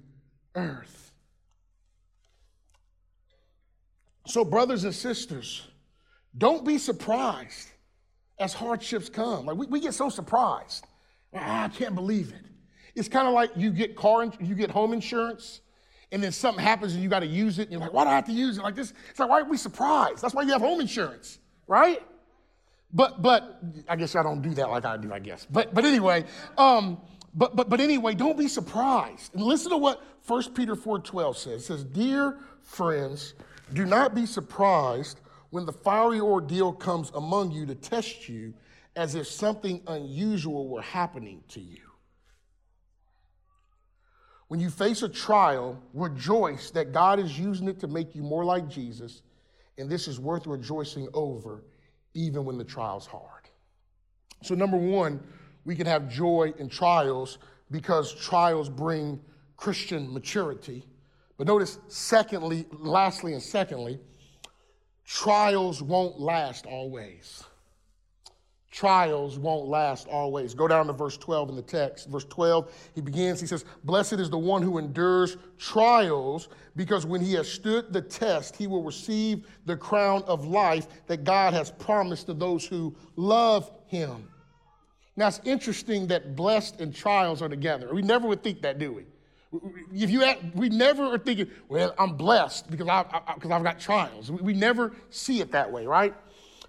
earth. 0.54 1.12
So 4.26 4.44
brothers 4.44 4.84
and 4.84 4.94
sisters, 4.94 5.66
don't 6.36 6.64
be 6.64 6.78
surprised 6.78 7.68
as 8.38 8.52
hardships 8.52 9.08
come. 9.08 9.46
Like 9.46 9.56
we, 9.56 9.66
we 9.66 9.80
get 9.80 9.94
so 9.94 10.08
surprised. 10.08 10.84
Ah, 11.36 11.64
I 11.64 11.68
can't 11.68 11.94
believe 11.94 12.32
it. 12.32 12.46
It's 12.94 13.08
kind 13.08 13.28
of 13.28 13.34
like 13.34 13.50
you 13.56 13.70
get 13.70 13.94
car, 13.94 14.24
you 14.40 14.54
get 14.54 14.70
home 14.70 14.92
insurance, 14.92 15.60
and 16.12 16.22
then 16.22 16.32
something 16.32 16.62
happens 16.62 16.94
and 16.94 17.02
you 17.02 17.08
got 17.08 17.20
to 17.20 17.26
use 17.26 17.58
it. 17.58 17.64
And 17.64 17.72
you're 17.72 17.80
like, 17.80 17.92
why 17.92 18.04
do 18.04 18.10
I 18.10 18.14
have 18.14 18.26
to 18.26 18.32
use 18.32 18.58
it 18.58 18.62
like 18.62 18.74
this? 18.74 18.94
It's 19.10 19.18
like, 19.18 19.28
why 19.28 19.40
are 19.40 19.44
we 19.44 19.56
surprised? 19.56 20.22
That's 20.22 20.34
why 20.34 20.42
you 20.42 20.52
have 20.52 20.62
home 20.62 20.80
insurance, 20.80 21.38
right? 21.66 22.02
But 22.92 23.20
but 23.20 23.60
I 23.88 23.96
guess 23.96 24.14
I 24.14 24.22
don't 24.22 24.40
do 24.40 24.50
that 24.54 24.70
like 24.70 24.84
I 24.84 24.96
do, 24.96 25.12
I 25.12 25.18
guess. 25.18 25.46
But 25.50 25.74
but 25.74 25.84
anyway, 25.84 26.24
um, 26.56 26.98
but 27.34 27.54
but 27.54 27.68
but 27.68 27.80
anyway, 27.80 28.14
don't 28.14 28.38
be 28.38 28.48
surprised. 28.48 29.34
And 29.34 29.42
listen 29.42 29.70
to 29.72 29.76
what 29.76 30.02
1 30.26 30.54
Peter 30.54 30.74
4:12 30.74 31.36
says. 31.36 31.62
It 31.62 31.64
says, 31.64 31.84
Dear 31.84 32.38
friends, 32.62 33.34
do 33.74 33.84
not 33.84 34.14
be 34.14 34.24
surprised 34.24 35.20
when 35.50 35.66
the 35.66 35.72
fiery 35.72 36.20
ordeal 36.20 36.72
comes 36.72 37.10
among 37.14 37.50
you 37.50 37.66
to 37.66 37.74
test 37.74 38.28
you 38.28 38.54
as 38.96 39.14
if 39.14 39.26
something 39.26 39.82
unusual 39.86 40.68
were 40.68 40.82
happening 40.82 41.42
to 41.48 41.60
you. 41.60 41.82
When 44.48 44.58
you 44.58 44.70
face 44.70 45.02
a 45.02 45.08
trial, 45.08 45.80
rejoice 45.92 46.70
that 46.70 46.92
God 46.92 47.18
is 47.18 47.38
using 47.38 47.68
it 47.68 47.78
to 47.80 47.88
make 47.88 48.14
you 48.14 48.22
more 48.22 48.44
like 48.44 48.68
Jesus, 48.68 49.22
and 49.76 49.90
this 49.90 50.08
is 50.08 50.18
worth 50.18 50.46
rejoicing 50.46 51.08
over, 51.12 51.62
even 52.14 52.44
when 52.44 52.56
the 52.56 52.64
trial's 52.64 53.06
hard. 53.06 53.50
So, 54.42 54.54
number 54.54 54.76
one, 54.76 55.20
we 55.64 55.74
can 55.74 55.86
have 55.86 56.08
joy 56.08 56.54
in 56.58 56.68
trials 56.68 57.38
because 57.70 58.14
trials 58.14 58.68
bring 58.68 59.20
Christian 59.56 60.12
maturity. 60.12 60.86
But 61.36 61.48
notice, 61.48 61.78
secondly, 61.88 62.66
lastly, 62.70 63.32
and 63.32 63.42
secondly, 63.42 63.98
trials 65.04 65.82
won't 65.82 66.20
last 66.20 66.66
always. 66.66 67.42
Trials 68.70 69.38
won't 69.38 69.68
last 69.68 70.06
always. 70.08 70.52
Go 70.52 70.68
down 70.68 70.86
to 70.88 70.92
verse 70.92 71.16
12 71.16 71.50
in 71.50 71.56
the 71.56 71.62
text. 71.62 72.08
Verse 72.08 72.24
12, 72.24 72.90
he 72.94 73.00
begins, 73.00 73.40
he 73.40 73.46
says, 73.46 73.64
Blessed 73.84 74.14
is 74.14 74.28
the 74.28 74.38
one 74.38 74.62
who 74.62 74.78
endures 74.78 75.36
trials, 75.56 76.48
because 76.74 77.06
when 77.06 77.20
he 77.20 77.32
has 77.34 77.50
stood 77.50 77.92
the 77.92 78.02
test, 78.02 78.56
he 78.56 78.66
will 78.66 78.82
receive 78.82 79.46
the 79.64 79.76
crown 79.76 80.22
of 80.26 80.46
life 80.46 80.88
that 81.06 81.24
God 81.24 81.54
has 81.54 81.70
promised 81.70 82.26
to 82.26 82.34
those 82.34 82.66
who 82.66 82.94
love 83.14 83.70
him. 83.86 84.28
Now, 85.16 85.28
it's 85.28 85.40
interesting 85.44 86.08
that 86.08 86.36
blessed 86.36 86.80
and 86.80 86.94
trials 86.94 87.40
are 87.40 87.48
together. 87.48 87.94
We 87.94 88.02
never 88.02 88.28
would 88.28 88.42
think 88.42 88.60
that, 88.62 88.78
do 88.78 88.92
we? 88.92 89.04
If 89.94 90.10
you 90.10 90.22
ask, 90.24 90.38
we 90.54 90.68
never 90.68 91.04
are 91.04 91.18
thinking, 91.18 91.48
well, 91.68 91.94
I'm 91.98 92.16
blessed 92.16 92.70
because, 92.70 92.88
I, 92.88 93.04
because 93.34 93.50
I've 93.50 93.62
got 93.62 93.80
trials. 93.80 94.30
We, 94.30 94.42
we 94.42 94.52
never 94.52 94.92
see 95.08 95.40
it 95.40 95.52
that 95.52 95.70
way, 95.72 95.86
right? 95.86 96.14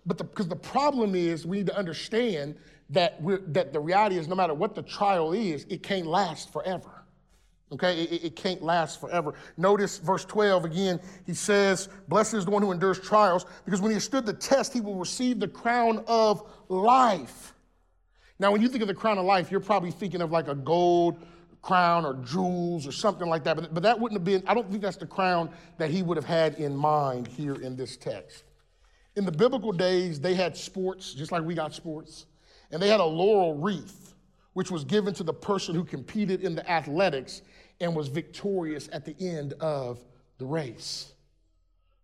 But 0.07 0.17
because 0.17 0.47
the, 0.47 0.55
the, 0.55 0.61
problem 0.61 1.13
is, 1.13 1.45
we 1.45 1.57
need 1.57 1.67
to 1.67 1.77
understand 1.77 2.55
that, 2.89 3.19
that 3.53 3.73
the 3.73 3.79
reality 3.79 4.17
is 4.17 4.27
no 4.27 4.35
matter 4.35 4.53
what 4.53 4.73
the 4.73 4.81
trial 4.81 5.33
is, 5.33 5.65
it 5.69 5.83
can't 5.83 6.07
last 6.07 6.51
forever. 6.51 6.89
Okay, 7.73 8.03
it, 8.03 8.23
it, 8.23 8.35
can't 8.37 8.63
last 8.63 9.01
forever. 9.01 9.33
Notice 9.57 9.97
verse 9.97 10.23
12 10.23 10.63
again, 10.63 11.01
he 11.25 11.33
says, 11.33 11.89
Blessed 12.07 12.35
is 12.35 12.45
the 12.45 12.51
one 12.51 12.61
who 12.61 12.71
endures 12.71 12.97
trials, 12.97 13.45
because 13.65 13.81
when 13.81 13.91
he 13.91 13.99
stood 13.99 14.25
the 14.25 14.31
test, 14.31 14.71
he 14.71 14.79
will 14.79 14.95
receive 14.95 15.41
the 15.41 15.49
crown 15.49 16.01
of 16.07 16.49
life. 16.69 17.53
Now, 18.39 18.53
when 18.53 18.61
you 18.61 18.69
think 18.69 18.83
of 18.83 18.87
the 18.87 18.93
crown 18.93 19.17
of 19.17 19.25
life, 19.25 19.51
you're 19.51 19.59
probably 19.59 19.91
thinking 19.91 20.21
of 20.21 20.31
like 20.31 20.47
a 20.47 20.55
gold 20.55 21.21
crown 21.61 22.05
or 22.05 22.13
jewels 22.23 22.87
or 22.87 22.93
something 22.93 23.27
like 23.27 23.43
that. 23.43 23.57
But, 23.57 23.73
but 23.73 23.83
that 23.83 23.99
wouldn't 23.99 24.21
have 24.21 24.23
been, 24.23 24.41
I 24.47 24.53
don't 24.53 24.69
think 24.69 24.81
that's 24.81 24.95
the 24.95 25.05
crown 25.05 25.49
that 25.77 25.89
he 25.89 26.03
would 26.03 26.15
have 26.15 26.25
had 26.25 26.55
in 26.55 26.73
mind 26.73 27.27
here 27.27 27.55
in 27.55 27.75
this 27.75 27.97
text. 27.97 28.45
In 29.17 29.25
the 29.25 29.31
biblical 29.31 29.71
days, 29.71 30.19
they 30.19 30.35
had 30.35 30.55
sports, 30.55 31.15
just 31.15 31.31
like 31.31 31.41
we 31.41 31.55
got 31.55 31.73
sports, 31.73 32.27
and 32.69 32.79
they 32.79 32.87
had 32.87 32.99
a 32.99 33.05
laurel 33.05 33.55
wreath, 33.55 34.13
which 34.53 34.69
was 34.69 34.83
given 34.83 35.11
to 35.15 35.23
the 35.23 35.33
person 35.33 35.73
who 35.73 35.83
competed 35.83 36.41
in 36.43 36.53
the 36.53 36.69
athletics 36.69 37.41
and 37.81 37.95
was 37.95 38.09
victorious 38.09 38.87
at 38.93 39.05
the 39.05 39.15
end 39.19 39.53
of 39.53 40.03
the 40.37 40.45
race. 40.45 41.13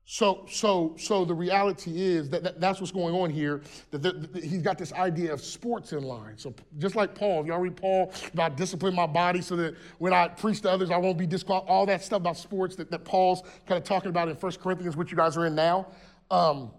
So, 0.05 0.47
so, 0.49 0.95
so 0.97 1.23
the 1.23 1.35
reality 1.35 2.01
is 2.01 2.31
that, 2.31 2.43
that 2.43 2.59
that's 2.59 2.81
what's 2.81 2.91
going 2.91 3.13
on 3.13 3.29
here. 3.29 3.61
That, 3.91 4.01
that, 4.01 4.33
that, 4.33 4.43
he's 4.43 4.63
got 4.63 4.79
this 4.79 4.91
idea 4.91 5.31
of 5.31 5.39
sports 5.39 5.93
in 5.93 6.01
line. 6.01 6.35
So, 6.37 6.51
just 6.79 6.95
like 6.95 7.13
Paul, 7.13 7.45
y'all 7.45 7.59
read 7.59 7.77
Paul 7.77 8.11
about 8.33 8.57
discipline 8.57 8.95
my 8.95 9.05
body 9.05 9.41
so 9.41 9.55
that 9.57 9.75
when 9.99 10.13
I 10.13 10.29
preach 10.29 10.61
to 10.61 10.71
others, 10.71 10.89
I 10.89 10.97
won't 10.97 11.19
be 11.19 11.27
disqualified. 11.27 11.69
All 11.69 11.85
that 11.85 12.03
stuff 12.03 12.17
about 12.17 12.37
sports 12.37 12.75
that, 12.77 12.89
that 12.89 13.05
Paul's 13.05 13.43
kind 13.67 13.79
of 13.79 13.83
talking 13.83 14.09
about 14.09 14.29
in 14.29 14.35
1 14.35 14.51
Corinthians, 14.53 14.97
which 14.97 15.11
you 15.11 15.17
guys 15.17 15.37
are 15.37 15.45
in 15.45 15.53
now. 15.53 15.87
Um, 16.31 16.71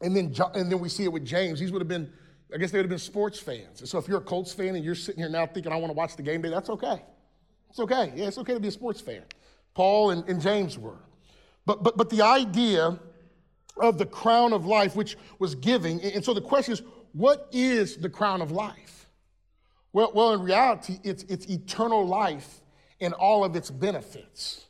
and 0.00 0.16
then, 0.16 0.34
and 0.54 0.70
then 0.70 0.78
we 0.78 0.88
see 0.88 1.04
it 1.04 1.12
with 1.12 1.24
James. 1.24 1.60
These 1.60 1.72
would 1.72 1.80
have 1.80 1.88
been, 1.88 2.12
I 2.52 2.58
guess 2.58 2.70
they 2.70 2.78
would 2.78 2.84
have 2.84 2.90
been 2.90 2.98
sports 2.98 3.38
fans. 3.38 3.80
And 3.80 3.88
so, 3.88 3.98
if 3.98 4.08
you're 4.08 4.18
a 4.18 4.22
Colts 4.22 4.52
fan 4.52 4.74
and 4.76 4.84
you're 4.84 4.94
sitting 4.94 5.20
here 5.20 5.30
now 5.30 5.46
thinking, 5.46 5.72
I 5.72 5.76
want 5.76 5.90
to 5.90 5.96
watch 5.96 6.16
the 6.16 6.22
game 6.22 6.42
day, 6.42 6.50
that's 6.50 6.70
okay. 6.70 7.02
It's 7.70 7.78
okay. 7.80 8.12
Yeah, 8.14 8.26
it's 8.26 8.38
okay 8.38 8.54
to 8.54 8.60
be 8.60 8.68
a 8.68 8.72
sports 8.72 9.00
fan. 9.00 9.22
Paul 9.74 10.10
and, 10.10 10.28
and 10.28 10.40
James 10.40 10.78
were. 10.78 10.98
But, 11.66 11.82
but, 11.82 11.96
but 11.96 12.10
the 12.10 12.22
idea 12.22 12.98
of 13.78 13.98
the 13.98 14.06
crown 14.06 14.52
of 14.52 14.64
life, 14.64 14.96
which 14.96 15.16
was 15.38 15.54
giving, 15.54 16.00
and 16.02 16.24
so 16.24 16.32
the 16.32 16.40
question 16.40 16.72
is, 16.72 16.82
what 17.12 17.48
is 17.52 17.96
the 17.96 18.08
crown 18.08 18.40
of 18.40 18.50
life? 18.50 19.06
Well, 19.92 20.12
well 20.14 20.32
in 20.32 20.42
reality, 20.42 20.98
it's, 21.02 21.24
it's 21.24 21.46
eternal 21.46 22.06
life 22.06 22.60
and 23.00 23.12
all 23.14 23.44
of 23.44 23.56
its 23.56 23.70
benefits. 23.70 24.66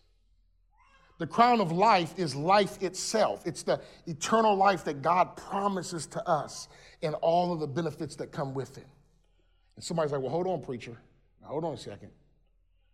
The 1.19 1.27
crown 1.27 1.61
of 1.61 1.73
life 1.73 2.15
is 2.19 2.35
life 2.37 2.83
itself. 2.83 3.47
It's 3.47 3.63
the 3.63 3.81
eternal 4.07 4.55
life 4.55 4.85
that 4.85 5.01
God 5.01 5.37
promises 5.37 6.07
to 6.09 6.29
us 6.29 6.69
and 7.03 7.15
all 7.17 7.53
of 7.53 7.61
the 7.61 7.67
benefits 7.67 8.17
that 8.17 8.33
come 8.33 8.53
with 8.53 8.77
it. 8.77 8.87
And 9.77 9.85
somebody's 9.85 10.13
like, 10.13 10.21
well, 10.21 10.31
hold 10.31 10.47
on, 10.47 10.63
preacher. 10.63 10.97
Now, 11.41 11.49
hold 11.49 11.65
on 11.65 11.75
a 11.75 11.79
second. 11.79 12.11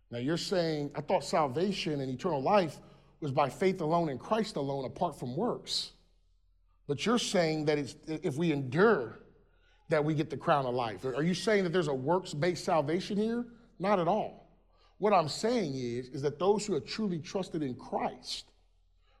Now, 0.09 0.19
you're 0.19 0.37
saying, 0.37 0.91
I 0.95 1.01
thought 1.01 1.23
salvation 1.23 1.99
and 1.99 2.09
eternal 2.09 2.41
life 2.41 2.79
was 3.19 3.31
by 3.31 3.49
faith 3.49 3.81
alone 3.81 4.09
in 4.09 4.17
Christ 4.17 4.55
alone, 4.55 4.85
apart 4.85 5.19
from 5.19 5.35
works. 5.35 5.91
But 6.87 7.05
you're 7.05 7.19
saying 7.19 7.65
that 7.65 7.93
if 8.07 8.35
we 8.35 8.51
endure, 8.51 9.19
that 9.89 10.03
we 10.03 10.13
get 10.13 10.29
the 10.29 10.37
crown 10.37 10.65
of 10.65 10.73
life. 10.73 11.05
Are 11.05 11.23
you 11.23 11.33
saying 11.33 11.63
that 11.65 11.73
there's 11.73 11.87
a 11.87 11.93
works 11.93 12.33
based 12.33 12.63
salvation 12.63 13.17
here? 13.17 13.45
Not 13.79 13.99
at 13.99 14.07
all. 14.07 14.42
What 15.03 15.11
I'm 15.11 15.27
saying 15.27 15.75
is, 15.75 16.07
is 16.11 16.21
that 16.21 16.39
those 16.39 16.65
who 16.65 16.73
are 16.75 16.79
truly 16.79 17.19
trusted 17.19 17.61
in 17.61 17.75
Christ, 17.75 18.45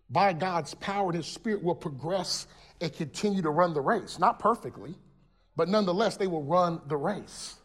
by 0.09 0.31
God's 0.31 0.73
power 0.75 1.07
and 1.07 1.17
His 1.17 1.27
Spirit, 1.27 1.61
will 1.61 1.75
progress 1.75 2.47
and 2.79 2.93
continue 2.93 3.41
to 3.41 3.49
run 3.49 3.73
the 3.73 3.81
race. 3.81 4.17
Not 4.17 4.39
perfectly, 4.39 4.95
but 5.57 5.67
nonetheless, 5.67 6.15
they 6.15 6.27
will 6.27 6.45
run 6.45 6.79
the 6.87 6.95
race. 6.95 7.55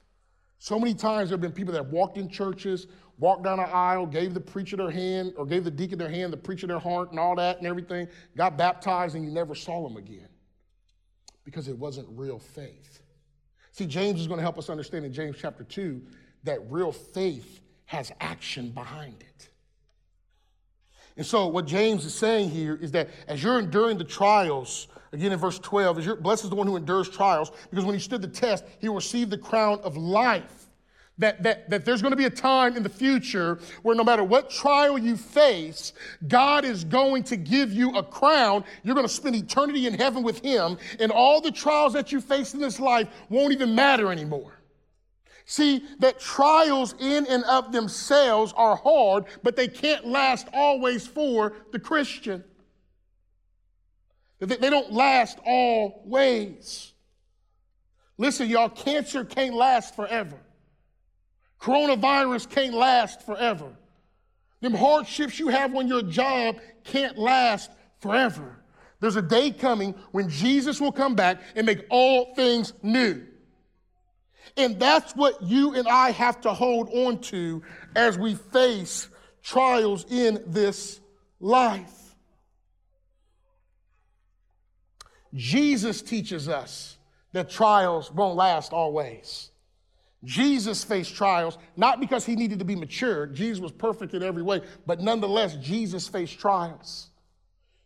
So 0.58 0.80
many 0.80 0.94
times 0.94 1.28
there 1.28 1.34
have 1.34 1.40
been 1.40 1.52
people 1.52 1.74
that 1.74 1.86
walked 1.86 2.18
in 2.18 2.28
churches 2.28 2.88
walked 3.18 3.44
down 3.44 3.60
an 3.60 3.70
aisle, 3.72 4.04
gave 4.04 4.34
the 4.34 4.40
preacher 4.40 4.76
their 4.76 4.90
hand, 4.90 5.34
or 5.36 5.46
gave 5.46 5.62
the 5.62 5.70
deacon 5.70 6.00
their 6.00 6.10
hand, 6.10 6.32
the 6.32 6.36
preacher 6.36 6.66
their 6.66 6.80
heart, 6.80 7.12
and 7.12 7.20
all 7.20 7.36
that 7.36 7.58
and 7.58 7.68
everything, 7.68 8.08
got 8.36 8.58
baptized, 8.58 9.14
and 9.14 9.24
you 9.24 9.30
never 9.30 9.54
saw 9.54 9.86
them 9.86 9.96
again 9.96 10.28
because 11.44 11.68
it 11.68 11.78
wasn't 11.78 12.08
real 12.18 12.40
faith. 12.40 13.00
See, 13.70 13.86
James 13.86 14.20
is 14.20 14.26
going 14.26 14.38
to 14.38 14.42
help 14.42 14.58
us 14.58 14.70
understand 14.70 15.04
in 15.04 15.12
James 15.12 15.36
chapter 15.40 15.62
2 15.62 16.02
that 16.42 16.58
real 16.68 16.90
faith 16.90 17.60
has 17.88 18.12
action 18.20 18.68
behind 18.68 19.16
it. 19.20 19.48
And 21.16 21.24
so, 21.26 21.48
what 21.48 21.66
James 21.66 22.04
is 22.04 22.14
saying 22.14 22.50
here 22.50 22.78
is 22.80 22.92
that 22.92 23.08
as 23.26 23.42
you're 23.42 23.58
enduring 23.58 23.96
the 23.96 24.04
trials, 24.04 24.88
again 25.12 25.32
in 25.32 25.38
verse 25.38 25.58
12, 25.58 25.98
as 25.98 26.06
you're, 26.06 26.14
blessed 26.14 26.44
is 26.44 26.50
the 26.50 26.56
one 26.56 26.66
who 26.66 26.76
endures 26.76 27.08
trials, 27.08 27.50
because 27.70 27.86
when 27.86 27.94
he 27.94 28.00
stood 28.00 28.20
the 28.20 28.28
test, 28.28 28.64
he 28.78 28.88
received 28.88 29.30
the 29.30 29.38
crown 29.38 29.80
of 29.82 29.96
life 29.96 30.68
that, 31.16 31.42
that, 31.42 31.70
that 31.70 31.86
there's 31.86 32.02
going 32.02 32.12
to 32.12 32.16
be 32.16 32.26
a 32.26 32.30
time 32.30 32.76
in 32.76 32.82
the 32.82 32.90
future 32.90 33.58
where 33.82 33.96
no 33.96 34.04
matter 34.04 34.22
what 34.22 34.50
trial 34.50 34.98
you 34.98 35.16
face, 35.16 35.94
God 36.28 36.66
is 36.66 36.84
going 36.84 37.24
to 37.24 37.36
give 37.36 37.72
you 37.72 37.96
a 37.96 38.02
crown. 38.02 38.64
You're 38.84 38.94
going 38.94 39.08
to 39.08 39.12
spend 39.12 39.34
eternity 39.34 39.86
in 39.86 39.94
heaven 39.94 40.22
with 40.22 40.40
Him, 40.40 40.76
and 41.00 41.10
all 41.10 41.40
the 41.40 41.50
trials 41.50 41.94
that 41.94 42.12
you 42.12 42.20
face 42.20 42.52
in 42.52 42.60
this 42.60 42.78
life 42.78 43.08
won't 43.30 43.52
even 43.52 43.74
matter 43.74 44.12
anymore. 44.12 44.57
See, 45.50 45.82
that 46.00 46.20
trials 46.20 46.94
in 47.00 47.26
and 47.26 47.42
of 47.44 47.72
themselves 47.72 48.52
are 48.54 48.76
hard, 48.76 49.24
but 49.42 49.56
they 49.56 49.66
can't 49.66 50.06
last 50.06 50.46
always 50.52 51.06
for 51.06 51.54
the 51.72 51.78
Christian. 51.78 52.44
They 54.40 54.68
don't 54.68 54.92
last 54.92 55.38
always. 55.46 56.92
Listen, 58.18 58.50
y'all, 58.50 58.68
cancer 58.68 59.24
can't 59.24 59.54
last 59.54 59.96
forever. 59.96 60.38
Coronavirus 61.58 62.50
can't 62.50 62.74
last 62.74 63.22
forever. 63.22 63.74
Them 64.60 64.74
hardships 64.74 65.38
you 65.38 65.48
have 65.48 65.74
on 65.74 65.88
your 65.88 66.02
job 66.02 66.56
can't 66.84 67.16
last 67.16 67.70
forever. 68.00 68.62
There's 69.00 69.16
a 69.16 69.22
day 69.22 69.50
coming 69.52 69.94
when 70.12 70.28
Jesus 70.28 70.78
will 70.78 70.92
come 70.92 71.14
back 71.14 71.40
and 71.56 71.64
make 71.64 71.86
all 71.88 72.34
things 72.34 72.74
new. 72.82 73.24
And 74.56 74.78
that's 74.78 75.14
what 75.14 75.42
you 75.42 75.74
and 75.74 75.86
I 75.86 76.10
have 76.10 76.40
to 76.42 76.52
hold 76.52 76.88
on 76.90 77.18
to 77.22 77.62
as 77.94 78.18
we 78.18 78.34
face 78.34 79.08
trials 79.42 80.04
in 80.10 80.42
this 80.46 81.00
life. 81.40 82.14
Jesus 85.34 86.02
teaches 86.02 86.48
us 86.48 86.96
that 87.32 87.50
trials 87.50 88.10
won't 88.12 88.36
last 88.36 88.72
always. 88.72 89.50
Jesus 90.24 90.82
faced 90.82 91.14
trials, 91.14 91.58
not 91.76 92.00
because 92.00 92.26
he 92.26 92.34
needed 92.34 92.58
to 92.58 92.64
be 92.64 92.74
mature. 92.74 93.26
Jesus 93.26 93.60
was 93.60 93.70
perfect 93.70 94.14
in 94.14 94.22
every 94.22 94.42
way, 94.42 94.62
but 94.86 95.00
nonetheless, 95.00 95.54
Jesus 95.56 96.08
faced 96.08 96.38
trials. 96.38 97.10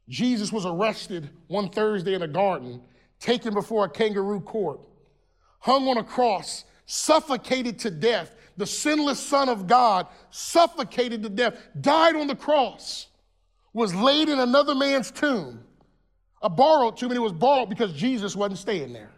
Jesus 0.09 0.51
was 0.51 0.65
arrested 0.65 1.31
one 1.49 1.69
Thursday 1.69 2.15
in 2.15 2.23
a 2.23 2.29
garden, 2.29 2.81
taken 3.21 3.53
before 3.53 3.85
a 3.85 3.89
kangaroo 3.89 4.41
court, 4.41 4.81
hung 5.63 5.87
on 5.89 5.97
a 5.97 6.05
cross, 6.05 6.65
suffocated 6.87 7.79
to 7.79 7.91
death. 7.91 8.35
The 8.57 8.67
sinless 8.67 9.19
Son 9.19 9.49
of 9.49 9.67
God, 9.67 10.09
suffocated 10.31 11.23
to 11.23 11.29
death, 11.31 11.57
died 11.81 12.17
on 12.17 12.27
the 12.27 12.35
cross, 12.35 13.07
was 13.73 13.95
laid 13.95 14.29
in 14.29 14.41
another 14.41 14.75
man's 14.75 15.11
tomb, 15.11 15.65
a 16.43 16.51
borrowed 16.51 16.99
tomb, 16.99 17.11
and 17.11 17.17
it 17.17 17.23
was 17.23 17.33
borrowed 17.33 17.71
because 17.71 17.93
Jesus 17.93 18.37
wasn't 18.37 18.59
staying 18.59 18.93
there. 18.93 19.13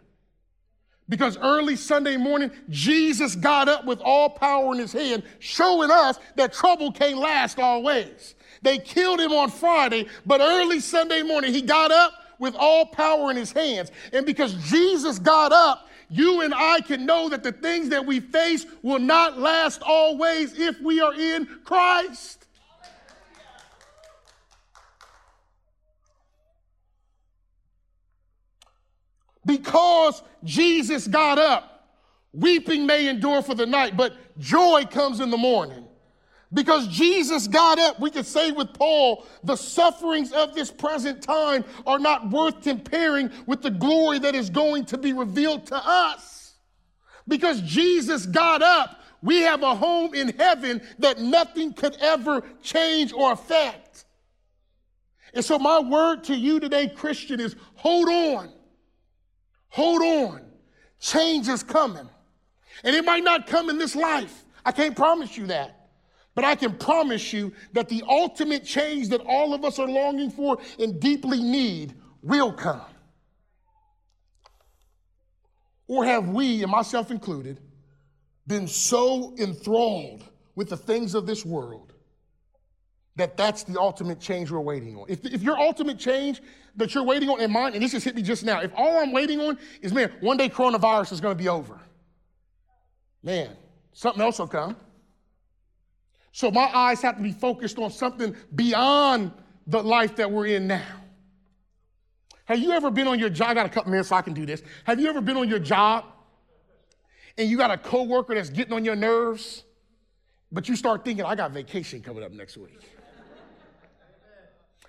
Because 1.09 1.37
early 1.37 1.75
Sunday 1.75 2.15
morning, 2.15 2.51
Jesus 2.69 3.35
got 3.35 3.67
up 3.67 3.85
with 3.85 3.99
all 4.01 4.29
power 4.29 4.71
in 4.73 4.79
his 4.79 4.93
hand, 4.93 5.23
showing 5.39 5.91
us 5.91 6.17
that 6.35 6.53
trouble 6.53 6.91
can't 6.91 7.17
last 7.17 7.59
always. 7.59 8.35
They 8.61 8.77
killed 8.77 9.19
him 9.19 9.31
on 9.31 9.49
Friday, 9.49 10.07
but 10.25 10.41
early 10.41 10.79
Sunday 10.79 11.23
morning, 11.23 11.53
he 11.53 11.61
got 11.61 11.91
up 11.91 12.13
with 12.39 12.55
all 12.55 12.85
power 12.85 13.31
in 13.31 13.37
his 13.37 13.51
hands. 13.51 13.91
And 14.13 14.25
because 14.25 14.53
Jesus 14.69 15.19
got 15.19 15.51
up, 15.51 15.87
you 16.09 16.41
and 16.41 16.53
I 16.53 16.81
can 16.81 17.05
know 17.05 17.29
that 17.29 17.43
the 17.43 17.51
things 17.51 17.89
that 17.89 18.05
we 18.05 18.19
face 18.19 18.65
will 18.81 18.99
not 18.99 19.39
last 19.39 19.81
always 19.81 20.57
if 20.57 20.79
we 20.81 21.01
are 21.01 21.13
in 21.13 21.47
Christ. 21.63 22.45
Because 29.45 30.23
Jesus 30.43 31.07
got 31.07 31.37
up, 31.37 31.87
weeping 32.33 32.85
may 32.85 33.07
endure 33.07 33.41
for 33.41 33.53
the 33.53 33.65
night, 33.65 33.95
but 33.95 34.15
joy 34.39 34.85
comes 34.89 35.19
in 35.19 35.29
the 35.29 35.37
morning. 35.37 35.84
Because 36.53 36.87
Jesus 36.87 37.47
got 37.47 37.79
up, 37.79 37.99
we 37.99 38.11
could 38.11 38.25
say 38.25 38.51
with 38.51 38.73
Paul, 38.73 39.25
the 39.43 39.55
sufferings 39.55 40.31
of 40.31 40.53
this 40.53 40.71
present 40.71 41.21
time 41.21 41.65
are 41.85 41.99
not 41.99 42.29
worth 42.29 42.61
comparing 42.61 43.31
with 43.45 43.61
the 43.61 43.71
glory 43.71 44.19
that 44.19 44.35
is 44.35 44.49
going 44.49 44.85
to 44.85 44.97
be 44.97 45.11
revealed 45.11 45.65
to 45.67 45.75
us. 45.75 46.53
Because 47.27 47.61
Jesus 47.61 48.25
got 48.25 48.61
up, 48.61 49.01
we 49.21 49.41
have 49.41 49.63
a 49.63 49.75
home 49.75 50.13
in 50.13 50.29
heaven 50.37 50.81
that 50.99 51.19
nothing 51.19 51.73
could 51.73 51.97
ever 51.99 52.43
change 52.61 53.11
or 53.11 53.31
affect. 53.31 54.05
And 55.33 55.43
so, 55.43 55.57
my 55.57 55.79
word 55.79 56.23
to 56.25 56.35
you 56.35 56.59
today, 56.59 56.87
Christian, 56.87 57.39
is 57.39 57.55
hold 57.73 58.07
on. 58.07 58.53
Hold 59.69 60.01
on. 60.01 60.45
Change 60.99 61.49
is 61.49 61.63
coming. 61.63 62.07
And 62.83 62.95
it 62.95 63.03
might 63.03 63.23
not 63.23 63.47
come 63.47 63.69
in 63.69 63.77
this 63.77 63.95
life. 63.95 64.45
I 64.63 64.71
can't 64.71 64.95
promise 64.95 65.35
you 65.37 65.47
that. 65.47 65.84
But 66.35 66.43
I 66.43 66.55
can 66.55 66.73
promise 66.73 67.31
you 67.31 67.53
that 67.71 67.87
the 67.87 68.03
ultimate 68.07 68.65
change 68.65 69.07
that 69.09 69.21
all 69.25 69.53
of 69.53 69.63
us 69.63 69.79
are 69.79 69.87
longing 69.87 70.29
for 70.29 70.57
and 70.77 70.99
deeply 70.99 71.41
need 71.41 71.95
will 72.21 72.51
come. 72.51 72.81
Or 75.87 76.03
have 76.03 76.27
we, 76.27 76.61
and 76.61 76.71
myself 76.71 77.09
included, 77.09 77.61
been 78.47 78.67
so 78.67 79.33
enthralled 79.37 80.23
with 80.55 80.69
the 80.69 80.77
things 80.77 81.15
of 81.15 81.25
this 81.25 81.45
world 81.45 81.93
that 83.15 83.37
that's 83.37 83.63
the 83.63 83.79
ultimate 83.79 84.19
change 84.19 84.51
we're 84.51 84.59
waiting 84.59 84.97
on? 84.97 85.05
If, 85.07 85.23
if 85.25 85.41
your 85.41 85.57
ultimate 85.57 85.97
change 85.97 86.41
that 86.75 86.93
you're 86.93 87.03
waiting 87.03 87.29
on 87.29 87.39
in 87.39 87.51
mine, 87.51 87.73
and 87.73 87.83
this 87.83 87.91
just 87.91 88.03
hit 88.03 88.15
me 88.15 88.21
just 88.21 88.43
now, 88.43 88.59
if 88.59 88.71
all 88.75 88.99
I'm 88.99 89.13
waiting 89.13 89.39
on 89.39 89.57
is, 89.81 89.93
man, 89.93 90.11
one 90.19 90.35
day 90.35 90.49
coronavirus 90.49 91.13
is 91.13 91.21
going 91.21 91.37
to 91.37 91.41
be 91.41 91.47
over, 91.47 91.79
man, 93.23 93.55
something 93.93 94.21
else 94.21 94.39
will 94.39 94.47
come. 94.47 94.75
So 96.35 96.51
my 96.51 96.69
eyes 96.75 97.01
have 97.01 97.15
to 97.15 97.23
be 97.23 97.31
focused 97.31 97.79
on 97.79 97.89
something 97.89 98.35
beyond 98.53 99.31
the 99.67 99.81
life 99.81 100.17
that 100.17 100.29
we're 100.29 100.47
in 100.47 100.67
now. 100.67 100.83
Have 102.43 102.59
you 102.59 102.71
ever 102.71 102.91
been 102.91 103.07
on 103.07 103.19
your 103.19 103.29
job? 103.29 103.51
I 103.51 103.53
got 103.53 103.65
a 103.65 103.69
couple 103.69 103.91
minutes 103.91 104.09
so 104.09 104.17
I 104.17 104.21
can 104.21 104.33
do 104.33 104.45
this. 104.45 104.61
Have 104.83 104.99
you 104.99 105.07
ever 105.07 105.21
been 105.21 105.37
on 105.37 105.47
your 105.47 105.59
job 105.59 106.03
and 107.37 107.49
you 107.49 107.55
got 107.55 107.71
a 107.71 107.77
coworker 107.77 108.35
that's 108.35 108.49
getting 108.49 108.73
on 108.73 108.83
your 108.83 108.97
nerves, 108.97 109.63
but 110.51 110.67
you 110.67 110.75
start 110.75 111.05
thinking, 111.05 111.23
I 111.23 111.35
got 111.35 111.51
vacation 111.51 112.01
coming 112.01 112.21
up 112.21 112.33
next 112.33 112.57
week? 112.57 112.81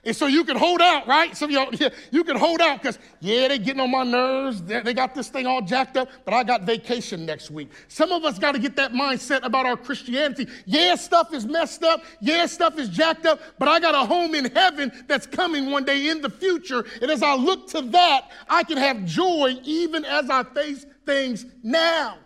And 0.07 0.15
so 0.15 0.29
you 0.29 0.45
can 0.45 0.57
hold 0.57 0.81
out, 0.81 1.09
right? 1.09 1.37
Some 1.37 1.51
of 1.51 1.55
y'all, 1.55 1.75
yeah, 1.75 1.89
you 2.13 2.23
can 2.23 2.37
hold 2.37 2.61
out 2.61 2.81
because, 2.81 3.01
yeah, 3.21 3.49
they 3.49 3.59
getting 3.59 3.81
on 3.81 3.91
my 3.91 4.05
nerves. 4.05 4.63
They, 4.63 4.81
they 4.81 4.95
got 4.95 5.17
this 5.17 5.29
thing 5.29 5.47
all 5.47 5.61
jacked 5.61 5.97
up, 5.97 6.09
but 6.25 6.33
I 6.33 6.45
got 6.45 6.63
vacation 6.63 7.27
next 7.27 7.51
week. 7.51 7.73
Some 7.89 8.13
of 8.13 8.25
us 8.25 8.39
got 8.39 8.53
to 8.53 8.61
get 8.61 8.77
that 8.77 8.93
mindset 8.93 9.43
about 9.43 9.67
our 9.67 9.77
Christianity. 9.77 10.47
Yeah, 10.65 10.95
stuff 10.95 11.35
is 11.35 11.45
messed 11.45 11.83
up. 11.83 12.05
Yeah, 12.21 12.47
stuff 12.47 12.79
is 12.79 12.89
jacked 12.89 13.27
up, 13.27 13.41
but 13.59 13.67
I 13.67 13.81
got 13.81 13.97
a 13.97 14.07
home 14.07 14.37
in 14.37 14.45
heaven 14.53 14.93
that's 15.09 15.27
coming 15.27 15.73
one 15.73 15.85
day 15.85 16.09
in 16.09 16.23
the 16.23 16.31
future. 16.31 16.85
And 17.03 17.11
as 17.11 17.25
I 17.25 17.35
look 17.35 17.69
to 17.71 17.83
that, 17.83 18.31
I 18.49 18.63
can 18.63 18.79
have 18.79 19.05
joy 19.05 19.59
even 19.65 20.05
as 20.05 20.31
I 20.31 20.45
face 20.45 20.87
things 21.05 21.47
now. 21.65 22.19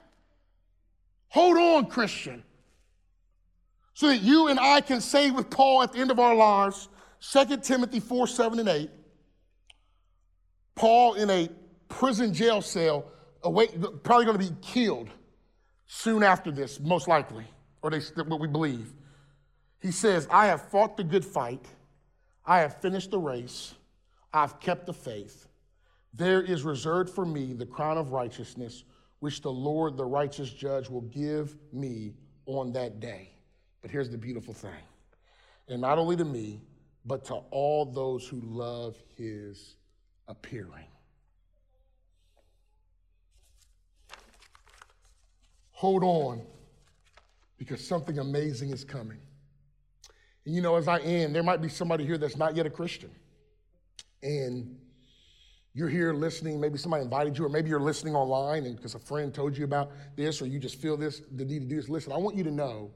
Hold 1.29 1.57
on, 1.57 1.87
Christian. 1.87 2.43
So 3.95 4.09
that 4.09 4.19
you 4.19 4.49
and 4.49 4.61
I 4.61 4.83
can 4.83 5.01
say 5.01 5.31
with 5.31 5.49
Paul 5.49 5.83
at 5.83 5.93
the 5.93 5.99
end 5.99 6.11
of 6.11 6.19
our 6.19 6.35
lives, 6.35 6.89
2 7.21 7.59
Timothy 7.59 8.01
4 8.01 8.27
7 8.27 8.59
and 8.59 8.69
8, 8.69 8.91
Paul 10.75 11.15
in 11.15 11.29
a 11.31 11.49
prison 11.89 12.33
jail 12.33 12.63
cell, 12.63 13.05
probably 13.43 14.25
going 14.25 14.39
to 14.39 14.39
be 14.39 14.55
killed 14.63 15.11
soon 15.87 16.23
after 16.23 16.51
this, 16.51 16.81
most 16.81 17.09
likely, 17.09 17.45
or 17.83 17.91
they, 17.91 18.01
what 18.23 18.41
we 18.41 18.49
believe. 18.49 18.95
He 19.81 19.91
says, 19.91 20.27
I 20.31 20.47
have 20.47 20.63
fought 20.71 20.97
the 20.97 21.05
good 21.05 21.25
fight, 21.25 21.65
I 22.47 22.61
have 22.61 22.81
finished 22.81 23.11
the 23.11 23.19
race, 23.19 23.75
I've 24.33 24.61
kept 24.61 24.87
the 24.87 24.93
faith. 24.93 25.47
There 26.15 26.43
is 26.43 26.65
reserved 26.65 27.11
for 27.11 27.25
me 27.25 27.53
the 27.53 27.67
crown 27.67 27.99
of 27.99 28.13
righteousness, 28.13 28.85
which 29.21 29.43
the 29.43 29.53
Lord, 29.53 29.97
the 29.97 30.05
righteous 30.05 30.51
judge, 30.51 30.89
will 30.89 31.03
give 31.03 31.57
me 31.73 32.15
on 32.47 32.73
that 32.73 33.01
day. 33.01 33.31
But 33.83 33.91
here's 33.91 34.11
the 34.11 34.19
beautiful 34.19 34.55
thing. 34.55 34.71
And 35.69 35.81
not 35.81 35.99
only 35.99 36.17
to 36.17 36.25
me, 36.25 36.61
but 37.05 37.25
to 37.27 37.35
all 37.51 37.85
those 37.85 38.27
who 38.27 38.41
love 38.45 38.97
his 39.17 39.77
appearing. 40.29 40.87
Hold 45.73 46.05
on, 46.05 46.43
because 47.57 47.87
something 47.87 48.19
amazing 48.19 48.71
is 48.71 48.85
coming. 48.85 49.19
And 50.45 50.55
you 50.55 50.61
know, 50.61 50.77
as 50.77 50.89
I 50.89 50.99
end, 50.99 51.35
there 51.35 51.43
might 51.43 51.63
be 51.63 51.69
somebody 51.69 52.05
here 52.05 52.19
that's 52.19 52.37
not 52.37 52.55
yet 52.55 52.67
a 52.67 52.71
Christian. 52.71 53.11
And 54.23 54.77
you're 55.73 55.89
here 55.89 56.13
listening, 56.13 56.61
maybe 56.61 56.77
somebody 56.77 57.03
invited 57.03 57.39
you, 57.39 57.47
or 57.47 57.49
maybe 57.49 57.71
you're 57.71 57.81
listening 57.81 58.15
online 58.15 58.67
and 58.67 58.77
because 58.77 58.95
a 58.95 58.99
friend 58.99 59.33
told 59.33 59.57
you 59.57 59.65
about 59.65 59.91
this, 60.17 60.43
or 60.43 60.47
you 60.47 60.59
just 60.59 60.77
feel 60.77 60.97
this, 60.97 61.23
the 61.33 61.45
need 61.45 61.61
to 61.61 61.67
do 61.67 61.77
this. 61.77 61.89
Listen, 61.89 62.13
I 62.13 62.19
want 62.19 62.37
you 62.37 62.45
to 62.45 62.51
know 62.51 62.91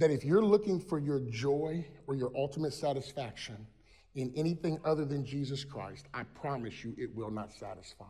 that 0.00 0.10
if 0.10 0.24
you're 0.24 0.44
looking 0.44 0.80
for 0.80 0.98
your 0.98 1.20
joy 1.20 1.86
or 2.06 2.14
your 2.14 2.32
ultimate 2.36 2.72
satisfaction 2.72 3.66
in 4.14 4.32
anything 4.34 4.80
other 4.84 5.04
than 5.04 5.24
Jesus 5.24 5.62
Christ, 5.62 6.06
I 6.12 6.24
promise 6.24 6.82
you 6.82 6.94
it 6.98 7.14
will 7.14 7.30
not 7.30 7.52
satisfy. 7.52 8.04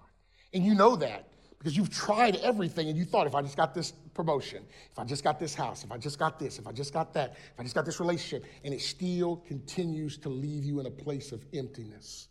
And 0.55 0.65
you 0.65 0.75
know 0.75 0.97
that 0.97 1.29
because 1.59 1.77
you've 1.77 1.91
tried 1.91 2.37
everything 2.37 2.89
and 2.89 2.97
you 2.97 3.05
thought, 3.05 3.27
if 3.27 3.35
I 3.35 3.43
just 3.43 3.57
got 3.57 3.75
this 3.75 3.93
promotion, 4.15 4.65
if 4.91 4.99
I 4.99 5.05
just 5.05 5.23
got 5.23 5.39
this 5.39 5.55
house, 5.55 5.85
if 5.85 5.93
I 5.93 5.99
just 5.99 6.19
got 6.19 6.39
this, 6.39 6.59
if 6.59 6.67
I 6.67 6.73
just 6.73 6.95
got 6.95 7.13
that, 7.13 7.33
if 7.33 7.61
I 7.61 7.63
just 7.63 7.75
got 7.75 7.85
this 7.85 8.01
relationship, 8.01 8.49
and 8.65 8.73
it 8.73 8.81
still 8.81 9.37
continues 9.47 10.17
to 10.19 10.31
leave 10.31 10.65
you 10.65 10.81
in 10.81 10.87
a 10.87 10.91
place 10.91 11.33
of 11.33 11.45
emptiness. 11.53 12.29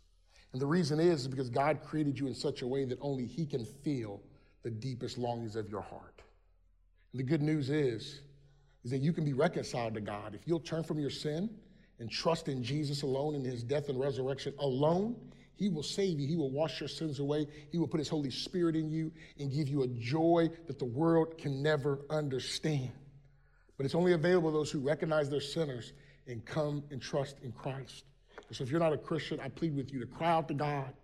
And 0.52 0.60
the 0.60 0.66
reason 0.66 0.98
is 0.98 1.28
because 1.28 1.48
God 1.48 1.80
created 1.84 2.18
you 2.18 2.26
in 2.26 2.34
such 2.34 2.62
a 2.62 2.66
way 2.66 2.84
that 2.86 2.98
only 3.00 3.24
He 3.24 3.46
can 3.46 3.64
feel 3.64 4.20
the 4.64 4.70
deepest 4.70 5.16
longings 5.16 5.54
of 5.54 5.68
your 5.68 5.80
heart. 5.80 6.22
And 7.12 7.20
the 7.20 7.24
good 7.24 7.40
news 7.40 7.70
is, 7.70 8.22
is 8.84 8.90
that 8.90 8.98
you 8.98 9.12
can 9.12 9.24
be 9.24 9.32
reconciled 9.32 9.94
to 9.94 10.00
God. 10.00 10.34
If 10.34 10.46
you'll 10.46 10.60
turn 10.60 10.82
from 10.82 10.98
your 10.98 11.10
sin 11.10 11.50
and 11.98 12.10
trust 12.10 12.48
in 12.48 12.62
Jesus 12.62 13.02
alone 13.02 13.34
and 13.34 13.44
his 13.44 13.62
death 13.62 13.88
and 13.88 14.00
resurrection 14.00 14.54
alone, 14.58 15.16
he 15.56 15.68
will 15.68 15.82
save 15.82 16.18
you. 16.18 16.26
He 16.26 16.36
will 16.36 16.50
wash 16.50 16.80
your 16.80 16.88
sins 16.88 17.18
away. 17.18 17.46
He 17.70 17.76
will 17.76 17.86
put 17.86 17.98
his 17.98 18.08
Holy 18.08 18.30
Spirit 18.30 18.74
in 18.74 18.90
you 18.90 19.12
and 19.38 19.52
give 19.52 19.68
you 19.68 19.82
a 19.82 19.88
joy 19.88 20.48
that 20.66 20.78
the 20.78 20.86
world 20.86 21.36
can 21.36 21.62
never 21.62 22.00
understand. 22.08 22.92
But 23.76 23.84
it's 23.84 23.94
only 23.94 24.14
available 24.14 24.50
to 24.50 24.56
those 24.56 24.70
who 24.70 24.80
recognize 24.80 25.28
they're 25.28 25.40
sinners 25.40 25.92
and 26.26 26.44
come 26.44 26.82
and 26.90 27.00
trust 27.00 27.36
in 27.42 27.52
Christ. 27.52 28.04
And 28.48 28.56
so 28.56 28.64
if 28.64 28.70
you're 28.70 28.80
not 28.80 28.94
a 28.94 28.98
Christian, 28.98 29.38
I 29.40 29.48
plead 29.48 29.76
with 29.76 29.92
you 29.92 30.00
to 30.00 30.06
cry 30.06 30.30
out 30.30 30.48
to 30.48 30.54
God 30.54 30.94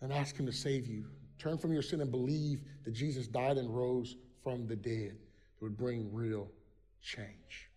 and 0.00 0.12
ask 0.12 0.36
him 0.36 0.46
to 0.46 0.52
save 0.52 0.86
you. 0.86 1.04
Turn 1.38 1.58
from 1.58 1.72
your 1.72 1.82
sin 1.82 2.00
and 2.00 2.10
believe 2.10 2.62
that 2.84 2.92
Jesus 2.92 3.26
died 3.26 3.58
and 3.58 3.74
rose 3.74 4.16
from 4.42 4.66
the 4.66 4.76
dead. 4.76 5.16
It 5.16 5.62
would 5.62 5.76
bring 5.76 6.12
real 6.12 6.48
change. 7.02 7.68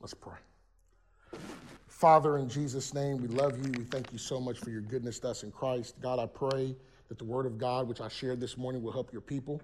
Let's 0.00 0.14
pray. 0.14 0.36
Father, 1.86 2.38
in 2.38 2.48
Jesus' 2.48 2.94
name, 2.94 3.20
we 3.20 3.28
love 3.28 3.58
you. 3.58 3.72
We 3.76 3.84
thank 3.84 4.12
you 4.12 4.18
so 4.18 4.40
much 4.40 4.58
for 4.58 4.70
your 4.70 4.82
goodness 4.82 5.18
to 5.20 5.30
us 5.30 5.42
in 5.42 5.50
Christ. 5.50 5.96
God, 6.00 6.20
I 6.20 6.26
pray 6.26 6.76
that 7.08 7.18
the 7.18 7.24
word 7.24 7.46
of 7.46 7.58
God, 7.58 7.88
which 7.88 8.00
I 8.00 8.08
shared 8.08 8.38
this 8.38 8.56
morning, 8.56 8.82
will 8.82 8.92
help 8.92 9.12
your 9.12 9.20
people. 9.20 9.60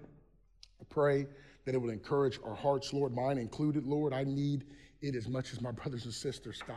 I 0.80 0.84
pray 0.88 1.26
that 1.64 1.74
it 1.74 1.78
will 1.78 1.90
encourage 1.90 2.40
our 2.44 2.54
hearts, 2.54 2.92
Lord, 2.92 3.14
mine 3.14 3.38
included, 3.38 3.86
Lord. 3.86 4.12
I 4.12 4.24
need 4.24 4.64
it 5.00 5.14
as 5.14 5.28
much 5.28 5.52
as 5.52 5.60
my 5.60 5.70
brothers 5.70 6.04
and 6.06 6.12
sisters, 6.12 6.60
God. 6.66 6.76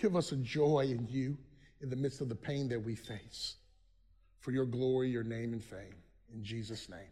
Give 0.00 0.16
us 0.16 0.32
a 0.32 0.36
joy 0.36 0.86
in 0.88 1.06
you 1.08 1.36
in 1.80 1.90
the 1.90 1.96
midst 1.96 2.20
of 2.20 2.28
the 2.28 2.34
pain 2.34 2.68
that 2.68 2.82
we 2.82 2.94
face. 2.94 3.56
For 4.40 4.52
your 4.52 4.64
glory, 4.64 5.10
your 5.10 5.24
name, 5.24 5.52
and 5.52 5.62
fame. 5.62 5.94
In 6.32 6.42
Jesus' 6.42 6.88
name. 6.88 7.10